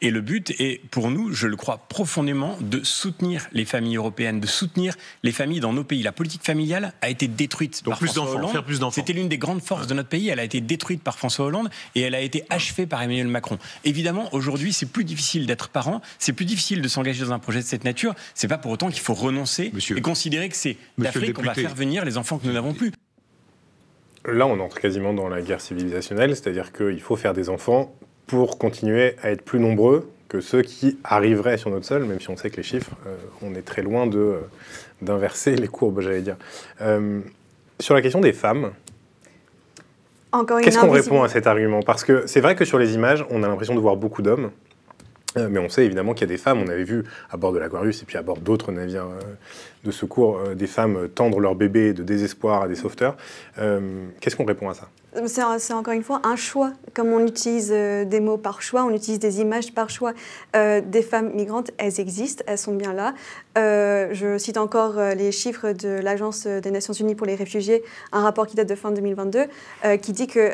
[0.03, 4.39] Et le but est, pour nous, je le crois profondément, de soutenir les familles européennes,
[4.39, 6.01] de soutenir les familles dans nos pays.
[6.01, 8.65] La politique familiale a été détruite par François Hollande.
[8.65, 10.29] plus C'était l'une des grandes forces de notre pays.
[10.29, 13.59] Elle a été détruite par François Hollande et elle a été achevée par Emmanuel Macron.
[13.83, 17.59] Évidemment, aujourd'hui, c'est plus difficile d'être parent, c'est plus difficile de s'engager dans un projet
[17.59, 18.15] de cette nature.
[18.33, 21.75] C'est pas pour autant qu'il faut renoncer et considérer que c'est d'Afrique qu'on va faire
[21.75, 22.91] venir les enfants que nous n'avons plus.
[24.25, 27.95] Là, on entre quasiment dans la guerre civilisationnelle, c'est-à-dire qu'il faut faire des enfants
[28.31, 32.29] pour continuer à être plus nombreux que ceux qui arriveraient sur notre sol, même si
[32.29, 34.39] on sait que les chiffres, euh, on est très loin de, euh,
[35.01, 36.37] d'inverser les courbes, j'allais dire.
[36.79, 37.19] Euh,
[37.81, 38.71] sur la question des femmes,
[40.63, 41.81] qu'est-ce qu'on répond à cet argument?
[41.81, 44.51] Parce que c'est vrai que sur les images, on a l'impression de voir beaucoup d'hommes,
[45.35, 46.61] mais on sait évidemment qu'il y a des femmes.
[46.65, 49.07] On avait vu à bord de l'Aquarius et puis à bord d'autres navires
[49.83, 53.17] de secours des femmes tendre leurs bébés de désespoir à des sauveteurs.
[54.19, 54.87] Qu'est-ce qu'on répond à ça?
[55.27, 56.71] C'est encore une fois un choix.
[56.93, 60.13] Comme on utilise euh, des mots par choix, on utilise des images par choix.
[60.55, 63.13] Euh, des femmes migrantes, elles existent, elles sont bien là.
[63.57, 68.21] Euh, je cite encore les chiffres de l'Agence des Nations Unies pour les réfugiés, un
[68.21, 69.45] rapport qui date de fin 2022,
[70.01, 70.53] qui dit que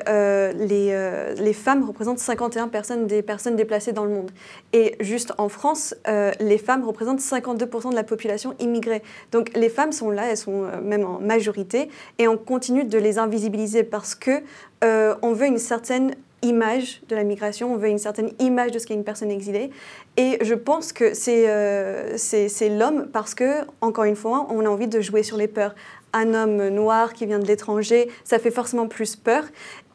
[0.53, 4.31] les, les femmes représentent 51 personnes des personnes déplacées dans le monde.
[4.73, 5.95] Et juste en France,
[6.39, 9.03] les femmes représentent 52% de la population immigrée.
[9.31, 11.89] Donc les femmes sont là, elles sont même en majorité,
[12.19, 14.43] et on continue de les invisibiliser parce que
[14.83, 18.79] euh, on veut une certaine image de la migration, on veut une certaine image de
[18.79, 19.71] ce qu'est une personne exilée.
[20.17, 24.87] Et je pense que euh, c'est l'homme parce que, encore une fois, on a envie
[24.87, 25.75] de jouer sur les peurs
[26.17, 29.43] un homme noir qui vient de l'étranger, ça fait forcément plus peur.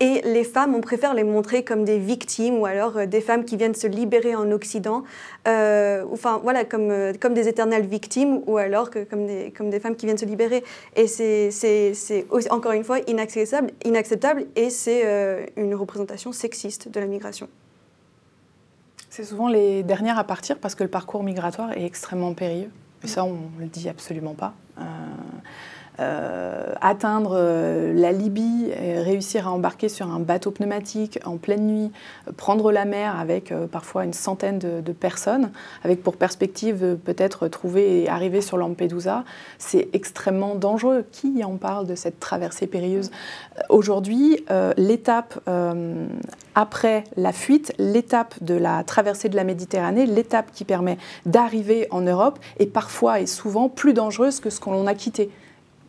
[0.01, 3.45] Et les femmes, on préfère les montrer comme des victimes ou alors euh, des femmes
[3.45, 5.05] qui viennent se libérer en Occident,
[5.47, 9.71] euh, enfin voilà, comme, euh, comme des éternelles victimes ou alors que, comme, des, comme
[9.71, 10.65] des femmes qui viennent se libérer.
[10.97, 17.49] Et c'est encore une fois inacceptable, inacceptable et c'est une représentation sexiste de la migration.
[19.11, 22.71] C'est souvent les dernières à partir parce que le parcours migratoire est extrêmement périlleux.
[23.05, 24.55] Et ça, on ne le dit absolument pas.
[25.99, 31.93] Atteindre euh, la Libye, réussir à embarquer sur un bateau pneumatique en pleine nuit,
[32.29, 35.51] euh, prendre la mer avec parfois une centaine de, personnes,
[35.85, 39.25] avec pour perspective peut-être trouver et arriver sur Lampedusa,
[39.59, 41.05] c'est extrêmement dangereux.
[41.13, 43.11] Qui en parle de cette traversée périlleuse?
[43.69, 44.45] Aujourd'hui,
[44.77, 45.41] l'étape
[46.55, 52.01] après la fuite, l'étape de la traversée de la Méditerranée, l'étape qui permet d'arriver en
[52.01, 55.31] Europe est parfois et souvent plus dangereuse que ce qu'on a quitté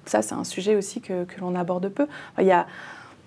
[0.05, 2.07] ça, c'est un sujet aussi que, que l'on aborde peu.
[2.39, 2.67] Il y a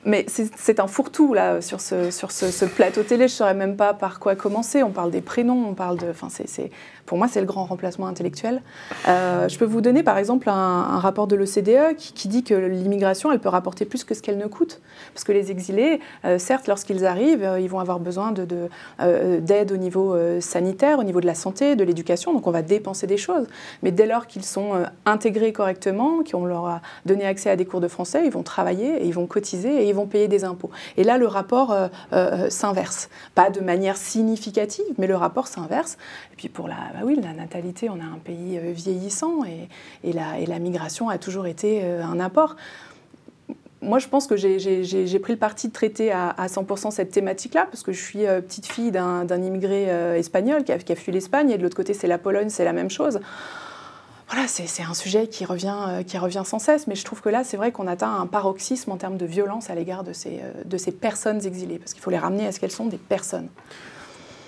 [0.06, 3.26] mais c'est un fourre-tout là sur ce, sur ce, plateau télé.
[3.26, 4.84] Je ne saurais même pas par quoi commencer.
[4.84, 6.08] On parle des prénoms, on parle de.
[6.08, 6.70] Enfin, c'est
[7.06, 8.60] pour moi, c'est le grand remplacement intellectuel.
[9.08, 13.30] Euh, je peux vous donner par exemple un, rapport de l'OCDE qui, dit que l'immigration,
[13.30, 14.80] elle peut rapporter plus que ce qu'elle ne coûte.
[15.14, 19.38] Parce que les exilés, euh, certes, lorsqu'ils arrivent, euh, ils vont avoir besoin d'aide de,
[19.38, 22.32] d'aide au niveau sanitaire, au niveau de la santé, de l'éducation.
[22.32, 23.46] Donc on va dépenser des choses.
[23.82, 27.80] Mais dès lors qu'ils sont intégrés correctement, qu'on leur a donné accès à des cours
[27.80, 30.70] de français, ils vont travailler ils vont cotiser et ils vont payer des impôts.
[30.96, 31.74] Et là, le rapport
[32.48, 33.08] s'inverse.
[33.34, 35.96] Pas de manière significative, mais le rapport s'inverse.
[36.32, 40.12] Et puis pour la, bah oui, la natalité, on a un pays euh, vieillissant et,
[40.12, 42.56] la, migration a toujours été euh, un apport.
[43.82, 47.82] Moi, je pense que j'ai pris le parti de traiter à, 100% cette thématique-là, parce
[47.82, 49.84] que je suis euh, petite fille d'un immigré
[50.18, 52.90] espagnol qui a, fui l'Espagne, et de l'autre côté, c'est la Pologne, c'est la même
[52.90, 53.20] chose
[54.28, 57.44] voilà, c'est un sujet qui revient, qui revient sans cesse, mais je trouve que là,
[57.44, 60.76] c'est vrai qu'on atteint un paroxysme en termes de violence à l'égard de ces, de
[60.76, 63.46] ces personnes exilées, parce qu'il faut les ramener à ce qu'elles sont des personnes.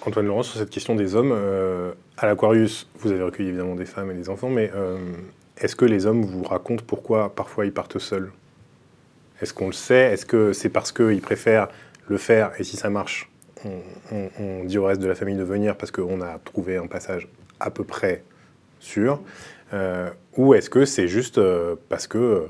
[0.06, 3.84] Antoine Laurent, sur cette question des hommes, euh, à l'Aquarius, vous avez recueilli évidemment des
[3.84, 4.96] femmes et des enfants, mais euh,
[5.58, 8.30] est-ce que les hommes vous racontent pourquoi parfois ils partent seuls?
[9.42, 10.12] Est-ce qu'on le sait?
[10.12, 11.68] Est-ce que c'est parce qu'ils préfèrent
[12.06, 13.30] le faire et si ça marche,
[13.64, 17.28] on, dit au reste de la famille de venir parce qu'on a trouvé un passage
[17.58, 18.22] à peu près
[18.78, 19.20] sûr
[19.72, 21.40] euh, Ou est-ce que c'est juste
[21.88, 22.46] parce que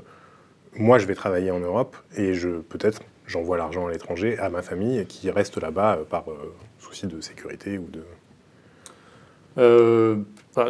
[0.75, 4.61] moi je vais travailler en Europe et je peut-être j'envoie l'argent à l'étranger à ma
[4.61, 6.25] famille qui reste là-bas par
[7.03, 8.03] de sécurité ou de...
[9.57, 10.17] Euh,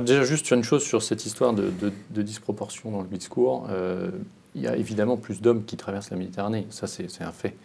[0.01, 1.91] déjà, juste une chose sur cette histoire de,
[2.22, 3.67] disproportion dans le discours.
[3.70, 4.09] Euh,
[4.55, 6.65] il y a évidemment plus d'hommes qui traversent la Méditerranée.
[6.70, 7.55] Ça, c'est un fait.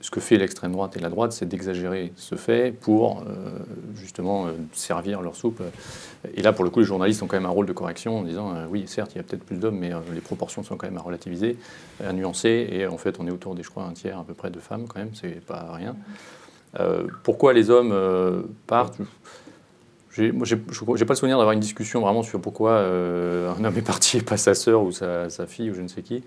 [0.00, 3.58] Ce que fait l'extrême droite et la droite, c'est d'exagérer ce fait pour euh,
[3.96, 5.60] justement servir leur soupe.
[6.34, 8.22] Et là, pour le coup, les journalistes ont quand même un rôle de correction en
[8.22, 10.98] disant oui, certes, il y a peut-être plus d'hommes, mais les proportions sont quand même
[10.98, 11.56] à relativiser,
[12.04, 12.68] à nuancer.
[12.70, 14.60] Et en fait, on est autour des, je crois, un tiers à peu près de
[14.60, 15.96] femmes quand même, c'est pas rien.
[16.80, 18.98] Euh, pourquoi les hommes euh, partent
[20.12, 23.86] je n'ai pas le souvenir d'avoir une discussion vraiment sur pourquoi euh, un homme est
[23.86, 26.22] parti et pas sa sœur ou sa, fille ou je ne sais qui.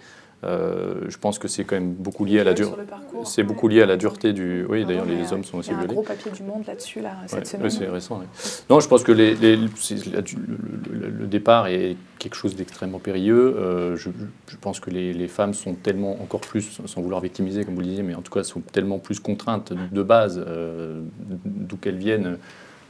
[0.45, 2.81] Je pense que c'est quand même beaucoup lié à la dureté.
[3.23, 4.65] C'est beaucoup lié à la dureté du.
[4.69, 5.85] Oui, d'ailleurs, les, hommes sont aussi violés.
[5.85, 7.69] Il y a un gros papier du Monde là-dessus là, cette semaine.
[7.69, 8.21] c'est récent.
[8.69, 9.67] Non, je pense que les, le,
[11.25, 13.95] départ est quelque chose d'extrêmement périlleux.
[13.95, 14.09] Je,
[14.47, 17.87] je, pense que les, femmes sont tellement encore plus, sans vouloir victimiser comme vous le
[17.87, 20.43] disiez, mais en tout cas sont tellement plus contraintes de base,
[21.45, 22.37] d'où qu'elles viennent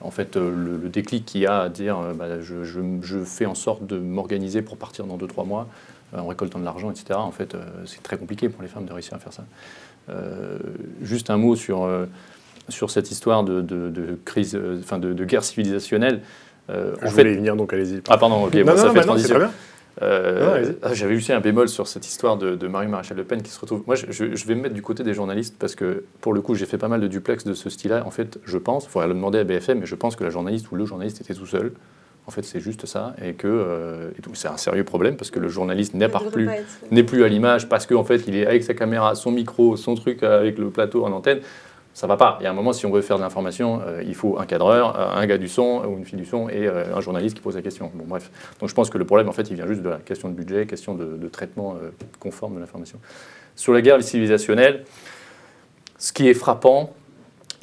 [0.02, 3.56] en fait, euh, le, déclic qu'il y a à dire euh, bah, je, fais en
[3.56, 7.14] sorte de m'organiser pour partir dans 2-3 mois euh, en récoltant de l'argent, etc.
[7.14, 9.44] En fait, c'est très compliqué pour les femmes de réussir à faire ça.
[11.02, 11.90] juste un mot sur,
[12.70, 16.22] sur cette histoire de, crise, enfin de, guerre civilisationnelle.
[16.70, 18.02] je voulais y venir, donc allez-y.
[18.08, 19.40] Ah, pardon, ok, ça fait transition.
[20.02, 23.52] Euh, ah, j'avais aussi un bémol sur cette histoire de, Marie Maréchal Le Pen qui
[23.52, 23.84] se retrouve.
[23.86, 26.66] Moi, je, vais me mettre du côté des journalistes parce que, pour le coup, j'ai
[26.66, 28.06] fait pas mal de duplex de ce style-là.
[28.06, 30.30] En fait, je pense, il faudrait le demander à BFM, mais je pense que la
[30.30, 31.72] journaliste ou le journaliste était tout seul
[32.28, 35.48] En fait, c'est juste ça, et que euh, c'est un sérieux problème parce que le
[35.48, 36.50] journaliste n'est plus,
[36.90, 39.94] n'est plus à l'image parce qu'en fait, il est avec sa caméra, son micro, son
[39.94, 41.42] truc avec le plateau en antenne.
[41.96, 42.38] Ça va pas.
[42.42, 44.46] Il y a un moment, si on veut faire de l'information, euh, il faut un
[44.46, 47.38] cadreur, euh, un gars du son ou une fille du son et euh, un journaliste
[47.38, 47.90] qui pose la question.
[47.94, 48.30] Bon, bref.
[48.60, 50.34] Donc, je pense que le problème, en fait, il vient juste de la question de
[50.34, 51.78] budget, question de, de traitement
[52.20, 53.00] conforme de l'information.
[53.56, 54.84] Sur la guerre civilisationnelle,
[55.98, 56.94] ce qui est frappant,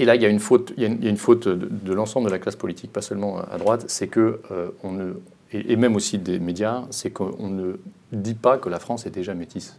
[0.02, 2.32] et là, il y a une faute, il y a une, faute de, l'ensemble de
[2.32, 5.12] la classe politique, pas seulement à droite, c'est que euh, on ne,
[5.52, 7.74] et, même aussi des médias, c'est qu'on ne
[8.10, 9.78] dit pas que la France est déjà métisse.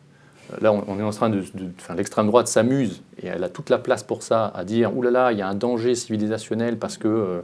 [0.53, 1.43] Euh, Là, on, est en train de,
[1.77, 5.11] enfin, l'extrême droite s'amuse et elle a toute la place pour ça, à dire oulala,
[5.11, 7.41] là là, il y a un danger civilisationnel parce que euh,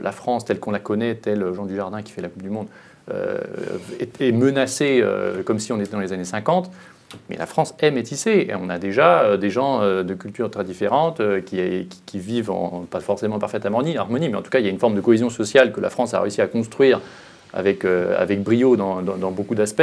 [0.00, 2.68] la France, telle qu'on la connaît, tel Jean Dujardin qui fait la Coupe du Monde,
[3.98, 5.04] est, menacée
[5.44, 6.70] comme si on était dans les années 50.
[7.28, 10.50] Mais la France est métissée et on a déjà euh, des gens euh, de cultures
[10.50, 13.96] très différentes euh, qui, qui- vivent en, pas forcément en parfaite harmonie,
[14.28, 16.14] mais en tout cas il y a une forme de cohésion sociale que la France
[16.14, 17.00] a réussi à construire
[17.54, 19.82] avec, avec brio dans, dans- beaucoup d'aspects.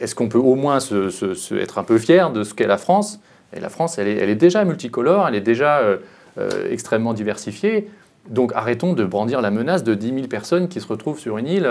[0.00, 3.18] Est-ce qu'on peut au moins être un peu fier de ce qu'est la France?
[3.54, 5.82] Et la France, elle est, déjà multicolore, elle est déjà
[6.70, 7.90] extrêmement diversifiée.
[8.30, 11.46] Donc arrêtons de brandir la menace de 10 000 personnes qui se retrouvent sur une
[11.46, 11.68] île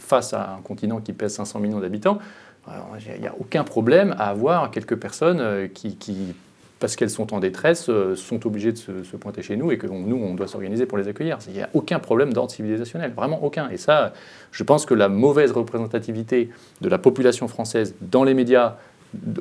[0.00, 2.18] face à un continent qui pèse 500 millions d'habitants.
[2.66, 6.34] Il n'y a aucun problème à avoir quelques personnes euh, qui,
[6.80, 9.86] parce qu'elles sont en détresse, euh, sont obligées de se, pointer chez nous et que
[9.86, 11.38] nous, on doit s'organiser pour les accueillir.
[11.48, 13.68] Il n'y a aucun problème d'ordre civilisationnel, vraiment aucun.
[13.70, 14.12] Et ça,
[14.50, 16.50] je pense que la mauvaise représentativité
[16.80, 18.76] de la population française dans les médias,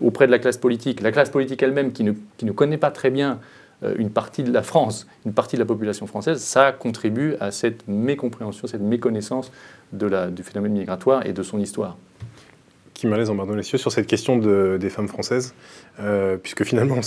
[0.02, 3.40] auprès de la classe politique, la classe politique elle-même qui ne, connaît pas très bien
[3.84, 7.52] euh, une partie de la France, une partie de la population française, ça contribue à
[7.52, 9.52] cette mécompréhension, cette méconnaissance
[9.92, 11.98] du phénomène migratoire et de son histoire.
[13.08, 15.54] Malaise en les cieux sur cette question de- des femmes françaises,
[16.00, 16.98] euh, puisque finalement,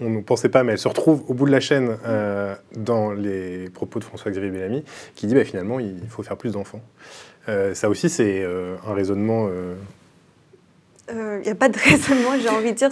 [0.00, 3.12] on ne pensait pas, mais elle se retrouve au bout de la chaîne euh, dans
[3.12, 4.84] les propos de François-Xavier Bellamy,
[5.14, 6.82] qui dit bah, finalement, il faut faire plus d'enfants.
[7.48, 8.44] Euh, ça aussi, c'est
[8.86, 9.48] un raisonnement.
[11.10, 12.90] Euh, Il n'y a pas de raisonnement, j'ai envie de dire.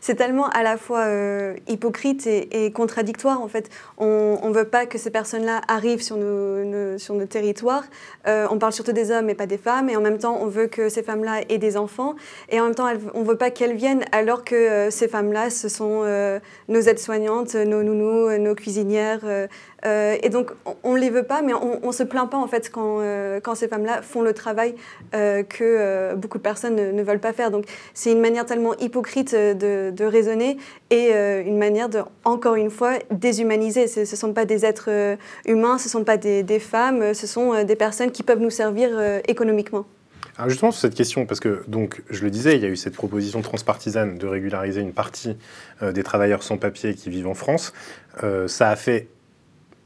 [0.00, 3.40] C'est tellement à la fois euh, hypocrite et, contradictoire.
[3.42, 7.84] En fait, on ne veut pas que ces personnes-là arrivent sur nos, sur nos territoires.
[8.26, 9.88] Euh, on parle surtout des hommes et pas des femmes.
[9.88, 12.14] Et en même temps, on veut que ces femmes-là aient des enfants.
[12.50, 15.50] Et en même temps, on ne veut pas qu'elles viennent alors que euh, ces femmes-là,
[15.50, 16.38] ce sont euh,
[16.68, 19.20] nos aides-soignantes, nos nounous, euh, nos cuisinières.
[19.86, 20.50] Euh, et donc,
[20.82, 23.40] on ne les veut pas, mais on ne se plaint pas en fait quand, euh,
[23.40, 24.74] quand ces femmes-là font le travail
[25.14, 27.50] euh, que beaucoup de personnes ne, veulent pas faire.
[27.50, 27.64] Donc,
[27.94, 30.56] c'est une manière tellement hypocrite de, raisonner
[30.90, 33.86] et une manière de, encore une fois, déshumaniser.
[33.86, 35.16] Ce ne sont pas des êtres
[35.46, 38.90] humains, ce ne sont pas des, femmes, ce sont des personnes qui peuvent nous servir
[39.28, 39.84] économiquement.
[40.38, 42.76] Alors justement sur cette question, parce que donc je le disais, il y a eu
[42.76, 45.36] cette proposition transpartisane de régulariser une partie
[45.82, 47.72] des travailleurs sans papier qui vivent en France.
[48.46, 49.08] Ça a fait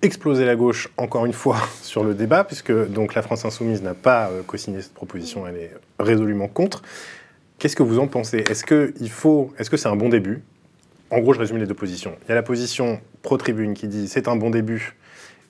[0.03, 3.95] exploser la gauche encore une fois sur le débat, puisque donc la France insoumise n'a
[3.95, 6.83] pas euh, co-signé cette proposition, elle est résolument contre.
[7.59, 8.39] Qu'est-ce que vous en pensez?
[8.39, 10.43] Est-ce que il faut, que c'est un bon début?
[11.11, 12.17] En gros, je résume les deux positions.
[12.25, 14.97] Il y a la position pro-tribune qui dit c'est un bon début,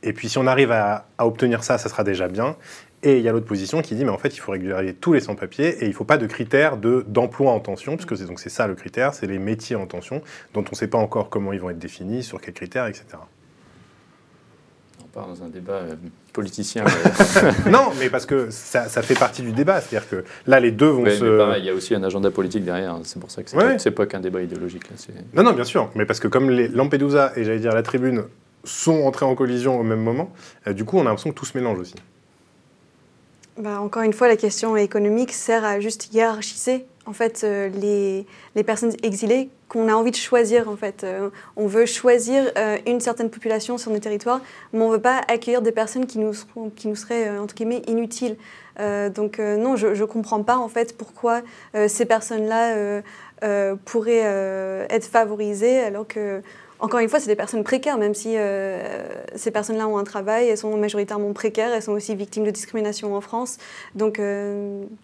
[0.03, 2.57] et puis si on arrive à, obtenir ça, ça sera déjà bien.
[3.05, 5.13] Et il y a l'autre position qui dit mais en fait il faut régulariser tous
[5.13, 8.49] les sans-papiers et il ne faut pas de critères de, d'emploi en tension, puisque c'est
[8.49, 10.21] ça le critère, c'est les métiers en tension,
[10.55, 13.05] dont on ne sait pas encore comment ils vont être définis, sur quels critères, etc.
[15.13, 15.95] Part dans un débat euh,
[16.33, 16.85] politicien.
[17.67, 20.71] mais- non, mais parce que ça, ça fait partie du débat, c'est-à-dire que là les
[20.71, 21.23] deux vont Ouais, se...
[21.25, 22.97] mais pareil, il y a aussi un agenda politique derrière.
[23.05, 23.73] C'est pour ça que c'est Ouais.
[23.75, 24.85] pas, c'est pas qu'un débat idéologique.
[24.89, 24.97] Là.
[25.35, 28.25] Non, non, bien sûr, mais parce que comme les Lampedusa et j'allais dire la Tribune
[28.65, 30.33] sont entrés en collision au même moment,
[30.67, 31.95] euh, du coup on a l'impression que tout se mélange aussi.
[33.59, 38.27] Bah, encore une fois, la question économique sert à juste hiérarchiser en fait euh, les,
[38.55, 41.05] les personnes exilées qu'on a envie de choisir en fait.
[41.05, 44.41] Euh, on veut choisir euh, une certaine population sur nos territoires,
[44.73, 46.33] mais on ne veut pas accueillir des personnes qui nous,
[46.77, 48.37] qui nous seraient entre guillemets inutiles.
[49.15, 51.43] Donc non, je ne comprends pas en fait pourquoi
[51.89, 53.03] ces personnes-là
[53.85, 56.41] pourraient être favorisées alors que
[56.81, 58.35] encore une fois, c'est des personnes précaires, même si
[59.37, 63.15] ces personnes-là ont un travail, elles sont majoritairement précaires, elles sont aussi victimes de discrimination
[63.15, 63.59] en France.
[63.95, 64.21] Donc,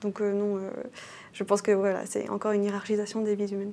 [0.00, 0.58] donc non,
[1.38, 3.72] je pense que voilà, c'est encore une hiérarchisation des vies humaines.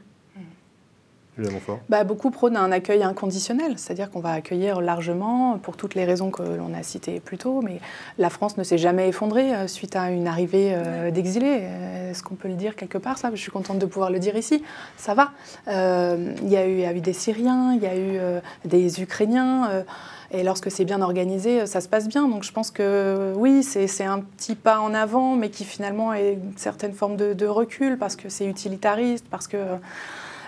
[1.38, 1.80] Montfort.
[1.90, 6.32] Bah, beaucoup prônent un accueil inconditionnel, c'est-à-dire qu'on va accueillir largement pour toutes les raisons
[6.32, 7.82] que l'on a citées plus tôt, mais
[8.18, 11.60] la France ne s'est jamais effondrée euh, suite à une arrivée euh, d'exilés.
[11.64, 13.32] Euh, Est-ce qu'on peut le dire quelque part ça?
[13.34, 14.64] Je suis contente de pouvoir le dire ici.
[14.96, 15.32] Ça va.
[15.68, 18.18] Euh, Il y, a eu- il y a eu des Syriens, il y a eu
[18.18, 19.84] euh, des Ukrainiens.
[20.32, 22.28] Et lorsque c'est bien organisé, ça se passe bien.
[22.28, 26.34] Donc je pense que oui, c'est un petit pas en avant, mais qui finalement est
[26.34, 29.58] une certaine forme de, recul parce que c'est utilitariste, parce que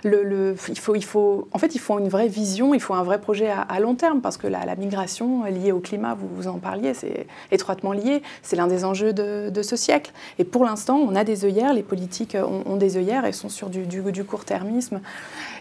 [0.03, 3.19] il faut, il faut, en fait, il faut une vraie vision, il faut un vrai
[3.19, 6.93] projet à, long terme, parce que la, migration liée au climat, vous, vous en parliez,
[6.93, 8.21] c'est étroitement lié.
[8.41, 10.11] C'est l'un des enjeux de, ce siècle.
[10.39, 13.69] Et pour l'instant, on a des œillères, les politiques ont, des œillères et sont sur
[13.69, 15.01] du court-termisme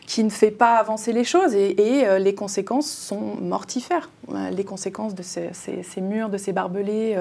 [0.06, 4.10] qui ne fait pas avancer les choses et, et les conséquences sont mortifères.
[4.52, 7.16] Les conséquences de ces, murs, de ces barbelés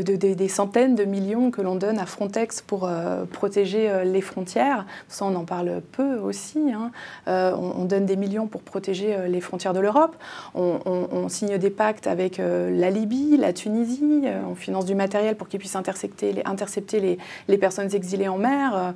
[0.00, 4.20] de, des centaines de millions que l'on donne à Frontex pour euh, protéger euh, les
[4.20, 4.86] frontières.
[5.08, 6.72] Ça, on en parle peu aussi.
[6.72, 6.90] Hein.
[7.28, 10.16] Euh, on, donne des millions pour protéger les frontières de l'Europe.
[10.54, 14.24] On, signe des pactes avec la Libye, la Tunisie.
[14.48, 17.18] on finance du matériel pour qu'ils puissent intercepter les,
[17.48, 18.94] les, personnes exilées en mer.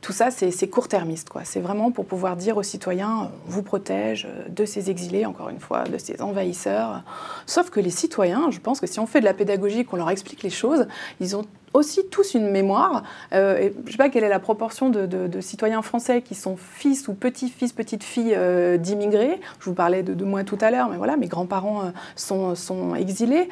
[0.00, 1.28] tout ça, c'est court-termiste.
[1.44, 5.60] C'est vraiment pour pouvoir dire aux citoyens, on vous protège de ces exilés, encore une
[5.60, 7.02] fois, de ces envahisseurs.
[7.46, 10.10] Sauf que les citoyens, je pense que si on fait de la pédagogie, qu'on leur
[10.10, 10.86] explique les choses.
[11.20, 13.02] Ils ont aussi tous une mémoire.
[13.32, 17.08] Euh, je ne sais pas quelle est la proportion de, citoyens français qui sont fils
[17.08, 19.40] ou petits-fils, petites-filles euh, d'immigrés.
[19.60, 23.48] Je vous parlais de, moi tout à l'heure, mais voilà, mes grands-parents euh, sont, exilés.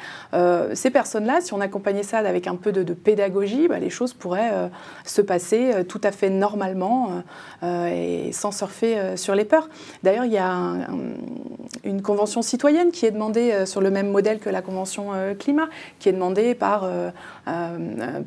[0.73, 4.69] ces personnes-là, si on accompagnait ça avec un peu de, pédagogie, bah, les choses pourraient
[5.05, 7.23] se passer tout à fait normalement
[7.63, 9.69] et sans surfer sur les peurs.
[10.03, 10.87] D'ailleurs, il y a
[11.83, 16.09] une convention citoyenne qui est demandée sur le même modèle que la convention climat, qui
[16.09, 16.89] est demandée par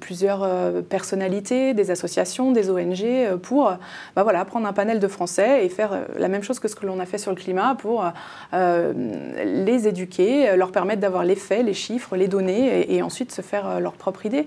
[0.00, 3.72] plusieurs euh, personnalités, des associations, des ONG, euh, pour
[4.16, 6.86] bah voilà, prendre un panel de Français et faire la même chose que ce que
[6.86, 8.04] l'on a fait sur le climat pour
[8.52, 13.80] les éduquer, leur permettre d'avoir les faits, les chiffres, les données et, ensuite se faire
[13.80, 14.46] leur propre idée.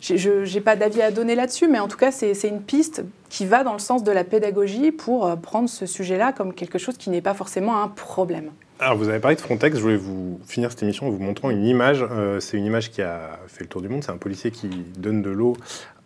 [0.00, 3.46] Je n'ai pas d'avis à donner là-dessus, mais en tout cas, c'est une piste qui
[3.46, 7.10] va dans le sens de la pédagogie pour prendre ce sujet-là comme quelque chose qui
[7.10, 8.50] n'est pas forcément un problème.
[8.80, 9.76] Alors, vous avez parlé de Frontex.
[9.76, 12.04] Je voulais vous finir cette émission en vous montrant une image.
[12.12, 14.04] Euh, c'est une image qui a fait le tour du monde.
[14.04, 15.56] C'est un policier qui donne de l'eau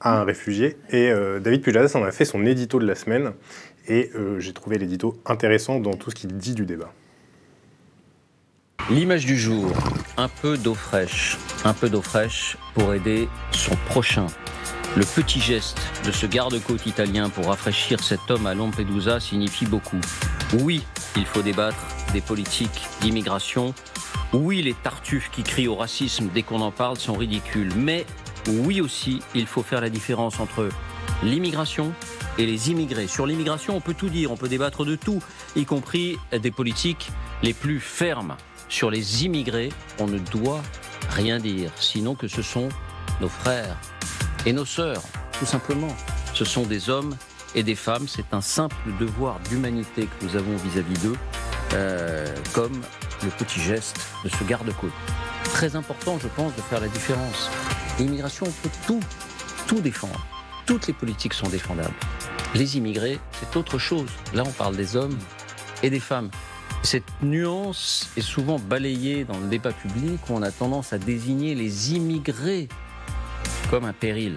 [0.00, 0.78] à un réfugié.
[0.88, 3.32] Et euh, David Pujadas en a fait son édito de la semaine.
[3.88, 6.90] Et euh, j'ai trouvé l'édito intéressant dans tout ce qu'il dit du débat.
[8.88, 9.70] L'image du jour,
[10.16, 11.36] un peu d'eau fraîche.
[11.64, 14.26] Un peu d'eau fraîche pour aider son prochain.
[14.96, 20.00] Le petit geste de ce garde-côte italien pour rafraîchir cet homme à Lampedusa signifie beaucoup.
[20.60, 20.82] Oui,
[21.16, 23.74] il faut débattre des politiques d'immigration.
[24.32, 27.72] Oui, les tartuffes qui crient au racisme dès qu'on en parle sont ridicules.
[27.76, 28.06] Mais
[28.48, 30.68] oui aussi, il faut faire la différence entre
[31.22, 31.92] l'immigration
[32.38, 33.06] et les immigrés.
[33.06, 35.22] Sur l'immigration, on peut tout dire, on peut débattre de tout,
[35.56, 37.10] y compris des politiques
[37.42, 38.36] les plus fermes.
[38.68, 40.62] Sur les immigrés, on ne doit
[41.10, 42.68] rien dire, sinon que ce sont
[43.20, 43.76] nos frères
[44.46, 45.02] et nos sœurs,
[45.38, 45.94] tout simplement.
[46.34, 47.14] Ce sont des hommes
[47.54, 48.08] et des femmes.
[48.08, 51.16] C'est un simple devoir d'humanité que nous avons vis-à-vis d'eux,
[51.74, 52.80] euh, comme
[53.22, 54.92] le petit geste de ce garde-côte.
[55.44, 57.50] Très important, je pense, de faire la différence.
[57.98, 59.00] L'immigration, on peut tout,
[59.66, 60.26] tout défendre.
[60.66, 61.94] Toutes les politiques sont défendables.
[62.54, 64.08] Les immigrés, c'est autre chose.
[64.34, 65.16] Là, on parle des hommes
[65.82, 66.30] et des femmes.
[66.82, 71.54] Cette nuance est souvent balayée dans le débat public où on a tendance à désigner
[71.54, 72.68] les immigrés
[73.70, 74.36] comme un péril.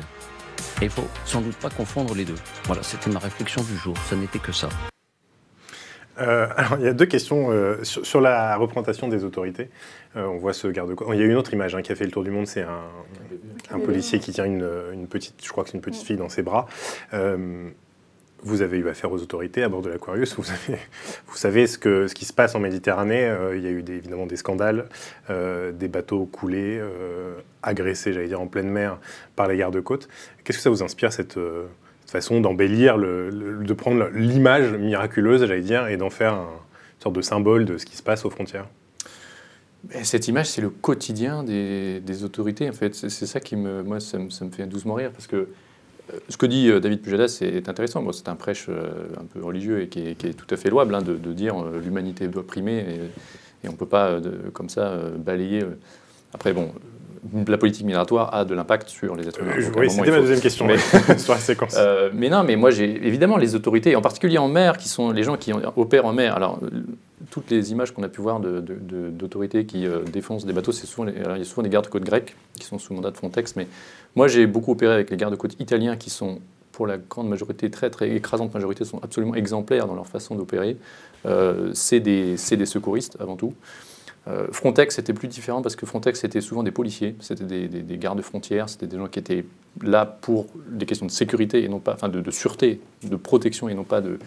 [0.82, 2.36] Et il faut sans doute pas confondre les deux.
[2.66, 3.96] Voilà, c'était ma réflexion du jour.
[4.10, 4.70] Ça n'était que ça.
[6.20, 9.70] Euh, alors, il y a deux questions euh, sur, la représentation des autorités.
[10.16, 11.08] Euh, on voit ce garde-côte.
[11.14, 12.64] Il y a une autre image hein, qui a fait le tour du monde, c'est
[13.72, 16.42] un, policier qui tient une, petite, je crois que c'est une petite fille dans ses
[16.42, 16.68] bras.
[18.44, 20.36] vous avez eu affaire aux autorités à bord de l'Aquarius.
[20.36, 23.34] Vous, savez ce qui se passe en Méditerranée.
[23.54, 24.88] il y a eu évidemment des scandales,
[25.30, 26.82] des bateaux coulés,
[27.62, 29.00] agressés, j'allais dire, en pleine mer
[29.36, 30.08] par les gardes-côtes.
[30.44, 31.38] Qu'est-ce que ça vous inspire cette
[32.06, 37.66] façon d'embellir, de prendre l'image miraculeuse, j'allais dire, et d'en faire une sorte de symbole
[37.66, 38.68] de ce qui se passe aux frontières
[40.04, 42.70] cette image, c'est le quotidien des, autorités.
[42.70, 46.20] En fait, c'est ça qui me, moi, ça me, fait doucement rire parce que euh,
[46.30, 48.02] ce que dit euh, David Pujadas c'est intéressant.
[48.02, 50.94] Moi, c'est un prêche euh, un peu religieux et qui est, tout à fait louable
[50.96, 54.20] hein, de, dire l'humanité doit primer et, on ne peut pas
[54.54, 55.64] comme ça balayer.
[56.36, 56.72] Après, bon,
[57.48, 59.54] la politique migratoire a de l'impact sur les êtres humains.
[59.58, 60.78] Euh, oui, c'était ma deuxième question mais,
[61.18, 61.76] sur la séquence.
[61.78, 65.12] Euh, mais non, mais moi, j'ai évidemment les autorités, en particulier en mer, qui sont
[65.12, 66.36] les gens qui opèrent en mer.
[66.36, 66.60] Alors,
[67.32, 70.88] toutes les images qu'on a pu voir d'autorités de, qui euh, défoncent des bateaux, c'est
[70.88, 73.56] souvent, il y a souvent des gardes-côtes grecs qui sont sous mandat de Frontex.
[73.56, 73.68] Mais
[74.16, 76.40] moi, j'ai beaucoup opéré avec les gardes-côtes italiens qui sont
[76.72, 80.76] pour la grande majorité, très très écrasante majorité, sont absolument exemplaires dans leur façon d'opérer.
[81.74, 83.54] c'est des, des, secouristes avant tout.
[84.28, 88.22] Euh, Frontex était plus différent parce que Frontex c'était souvent des policiers, c'était des, gardes
[88.22, 89.46] frontières, c'était des gens qui étaient
[89.82, 93.76] là pour des questions de sécurité et non pas, enfin de, sûreté, de protection et
[93.76, 94.18] non pas de,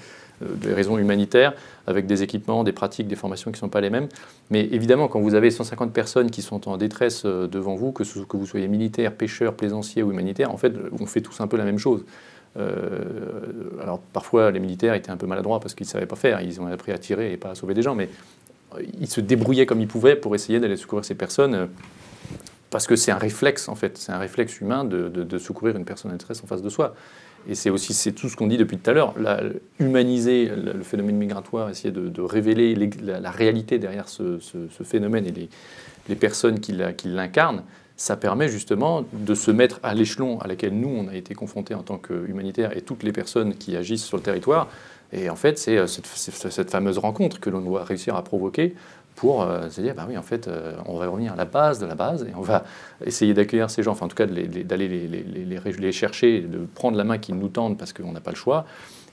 [0.42, 1.53] euh, raisons humanitaires,
[1.88, 4.09] avec des équipements, des pratiques, des formations qui ne sont pas les mêmes.
[4.51, 8.05] Mais évidemment, quand vous avez 150 personnes qui sont en détresse euh, devant vous, que,
[8.05, 11.57] que vous soyez militaire, pêcheur, plaisancier ou humanitaire, en fait, on fait tous un peu
[11.57, 12.05] la même chose.
[13.80, 16.61] alors parfois les militaires étaient un peu maladroits parce qu'ils ne savaient pas faire, ils
[16.61, 18.09] ont appris à tirer et pas à sauver des gens, mais
[19.01, 21.69] ils se débrouillaient comme ils pouvaient pour essayer d'aller secourir ces personnes
[22.71, 25.85] parce que c'est un réflexe en fait, c'est un réflexe humain de, de, secourir une
[25.85, 26.95] personne en détresse en face de soi.
[27.49, 29.14] Et c'est aussi c'est tout ce qu'on dit depuis tout à l'heure,
[29.79, 34.39] humaniser le phénomène migratoire, essayer de, révéler la, réalité derrière ce,
[34.85, 35.49] phénomène et les,
[36.09, 37.62] les personnes qui l'incarnent,
[37.97, 41.75] ça permet justement de se mettre à l'échelon à laquelle nous, on a été confrontés
[41.75, 44.69] en tant qu'humanitaires et toutes les personnes qui agissent sur le territoire.
[45.12, 48.74] Et en fait, c'est cette, fameuse rencontre que l'on doit réussir à provoquer
[49.16, 51.78] pour euh, se dire, bah oui, en fait, euh, on va revenir à la base
[51.80, 52.64] de la base et on va
[53.04, 57.18] essayer d'accueillir ces gens, enfin en tout cas d'aller les, chercher, de prendre la main
[57.18, 58.64] qu'ils nous tendent parce qu'on n'a pas le choix.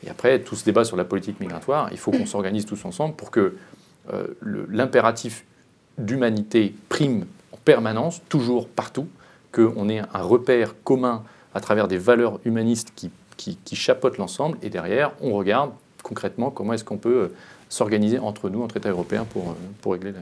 [0.06, 3.16] Et après, tout ce débat sur la politique migratoire, il faut qu'on s'organise tous ensemble
[3.16, 3.56] pour que
[4.14, 4.28] euh,
[4.70, 5.46] l'impératif
[5.98, 9.08] d'humanité prime en permanence, toujours partout,
[9.52, 11.24] qu'on ait un repère commun
[11.56, 12.92] à travers des valeurs humanistes
[13.38, 15.72] qui chapeautent l'ensemble, et derrière, on regarde
[16.06, 17.32] concrètement comment est-ce qu'on peut
[17.68, 20.14] s'organiser entre nous, entre États européens, pour, euh, régler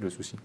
[0.00, 0.36] le, souci?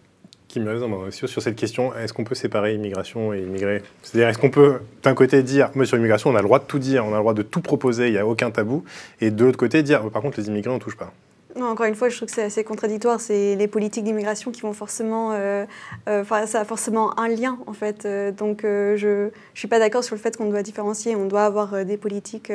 [0.49, 0.67] Kim
[1.11, 3.81] sur cette question, est-ce qu'on peut séparer immigration et immigrés?
[4.03, 6.65] C'est-à-dire, est-ce qu'on peut, d'un côté, dire, moi sur l'immigration, on a le droit de
[6.65, 8.83] tout dire, on a le droit de tout proposer, il n'y a aucun tabou,
[9.21, 11.13] et de l'autre côté, dire, par contre, les immigrés, on ne touche pas?
[11.59, 13.19] Encore une fois, je trouve que c'est assez contradictoire.
[13.19, 15.31] C'est les politiques d'immigration qui vont forcément.
[15.33, 15.65] Euh,
[16.07, 18.05] euh, ça a forcément un lien, en fait.
[18.05, 21.15] Euh, donc, je ne suis pas d'accord sur le fait qu'on doit différencier.
[21.15, 22.51] On doit avoir des politiques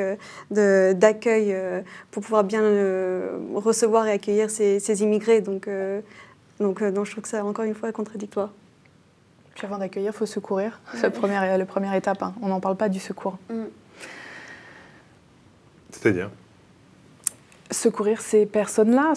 [0.51, 1.55] d'accueil
[2.11, 2.61] pour pouvoir bien
[3.55, 5.41] recevoir et accueillir ces, immigrés.
[5.41, 5.69] Donc,
[6.59, 8.51] donc, je trouve que c'est encore une fois contradictoire.
[9.55, 10.79] Puis avant d'accueillir, il faut secourir.
[10.93, 12.21] C'est la première, la première étape.
[12.21, 12.33] Hein.
[12.41, 13.37] On n'en parle pas du secours.
[13.49, 13.63] Mm.
[15.89, 16.29] C'est-à-dire?
[17.71, 19.13] Secourir ces personnes-là.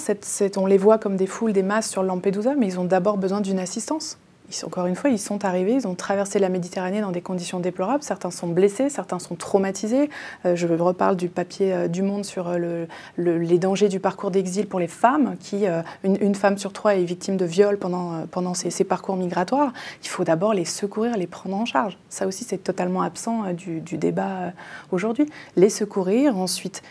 [0.57, 3.41] on les voit comme des foules, des masses sur Lampedusa, mais ils ont d'abord besoin
[3.41, 4.19] d'une assistance.
[4.65, 8.03] Encore une fois, ils sont arrivés, ils ont traversé la Méditerranée dans des conditions déplorables.
[8.03, 10.11] Certains sont blessés, certains sont traumatisés.
[10.45, 12.87] Euh, je reparle du papier euh, du Monde sur euh,
[13.17, 15.67] les dangers du parcours d'exil pour les femmes, qui
[16.03, 19.73] une, femme sur trois est victime de viol pendant, ces, parcours migratoires.
[20.03, 21.97] Il faut d'abord les secourir, les prendre en charge.
[22.09, 24.53] Ça aussi, c'est totalement absent du débat
[24.91, 25.27] aujourd'hui.
[25.57, 26.83] Les secourir, ensuite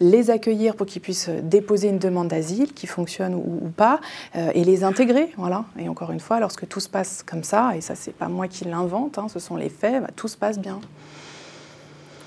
[0.00, 4.00] les accueillir pour qu'ils puissent déposer une demande d'asile, qui fonctionne ou, pas,
[4.36, 5.32] euh, et les intégrer.
[5.36, 5.64] Voilà.
[5.78, 8.48] Et encore une fois, lorsque tout se passe comme ça, et ça, c'est pas moi
[8.48, 10.80] qui l'invente, hein, ce sont les faits, bah, tout se passe bien.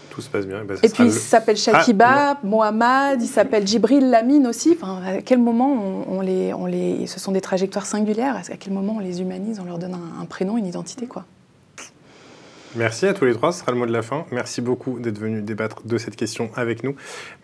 [0.10, 0.64] Tout se passe bien.
[0.64, 4.78] Bah, et puis, il s'appelle Shakiba, ah, Mohamed, il s'appelle Djibril Lamine aussi.
[4.80, 7.06] Enfin, à quel moment on, les, on les.
[7.08, 8.38] Ce sont des trajectoires singulières.
[8.38, 11.26] À quel moment on les humanise, on leur donne un, un prénom, une identité, quoi?
[12.78, 14.26] Merci à tous les trois, ce sera le mot de la fin.
[14.32, 16.96] Merci beaucoup d'être venus débattre de cette question avec nous.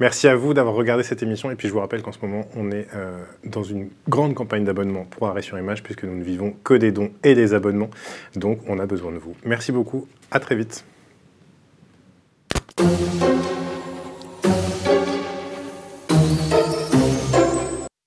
[0.01, 1.49] Merci à vous d'avoir regardé cette émission.
[1.51, 4.65] Et puis je vous rappelle qu'en ce moment, on est euh, dans une grande campagne
[4.65, 7.89] d'abonnement pour Arrêt sur Image, puisque nous ne vivons que des dons et des abonnements.
[8.35, 9.33] Donc on a besoin de vous.
[9.45, 10.83] Merci beaucoup, à très vite.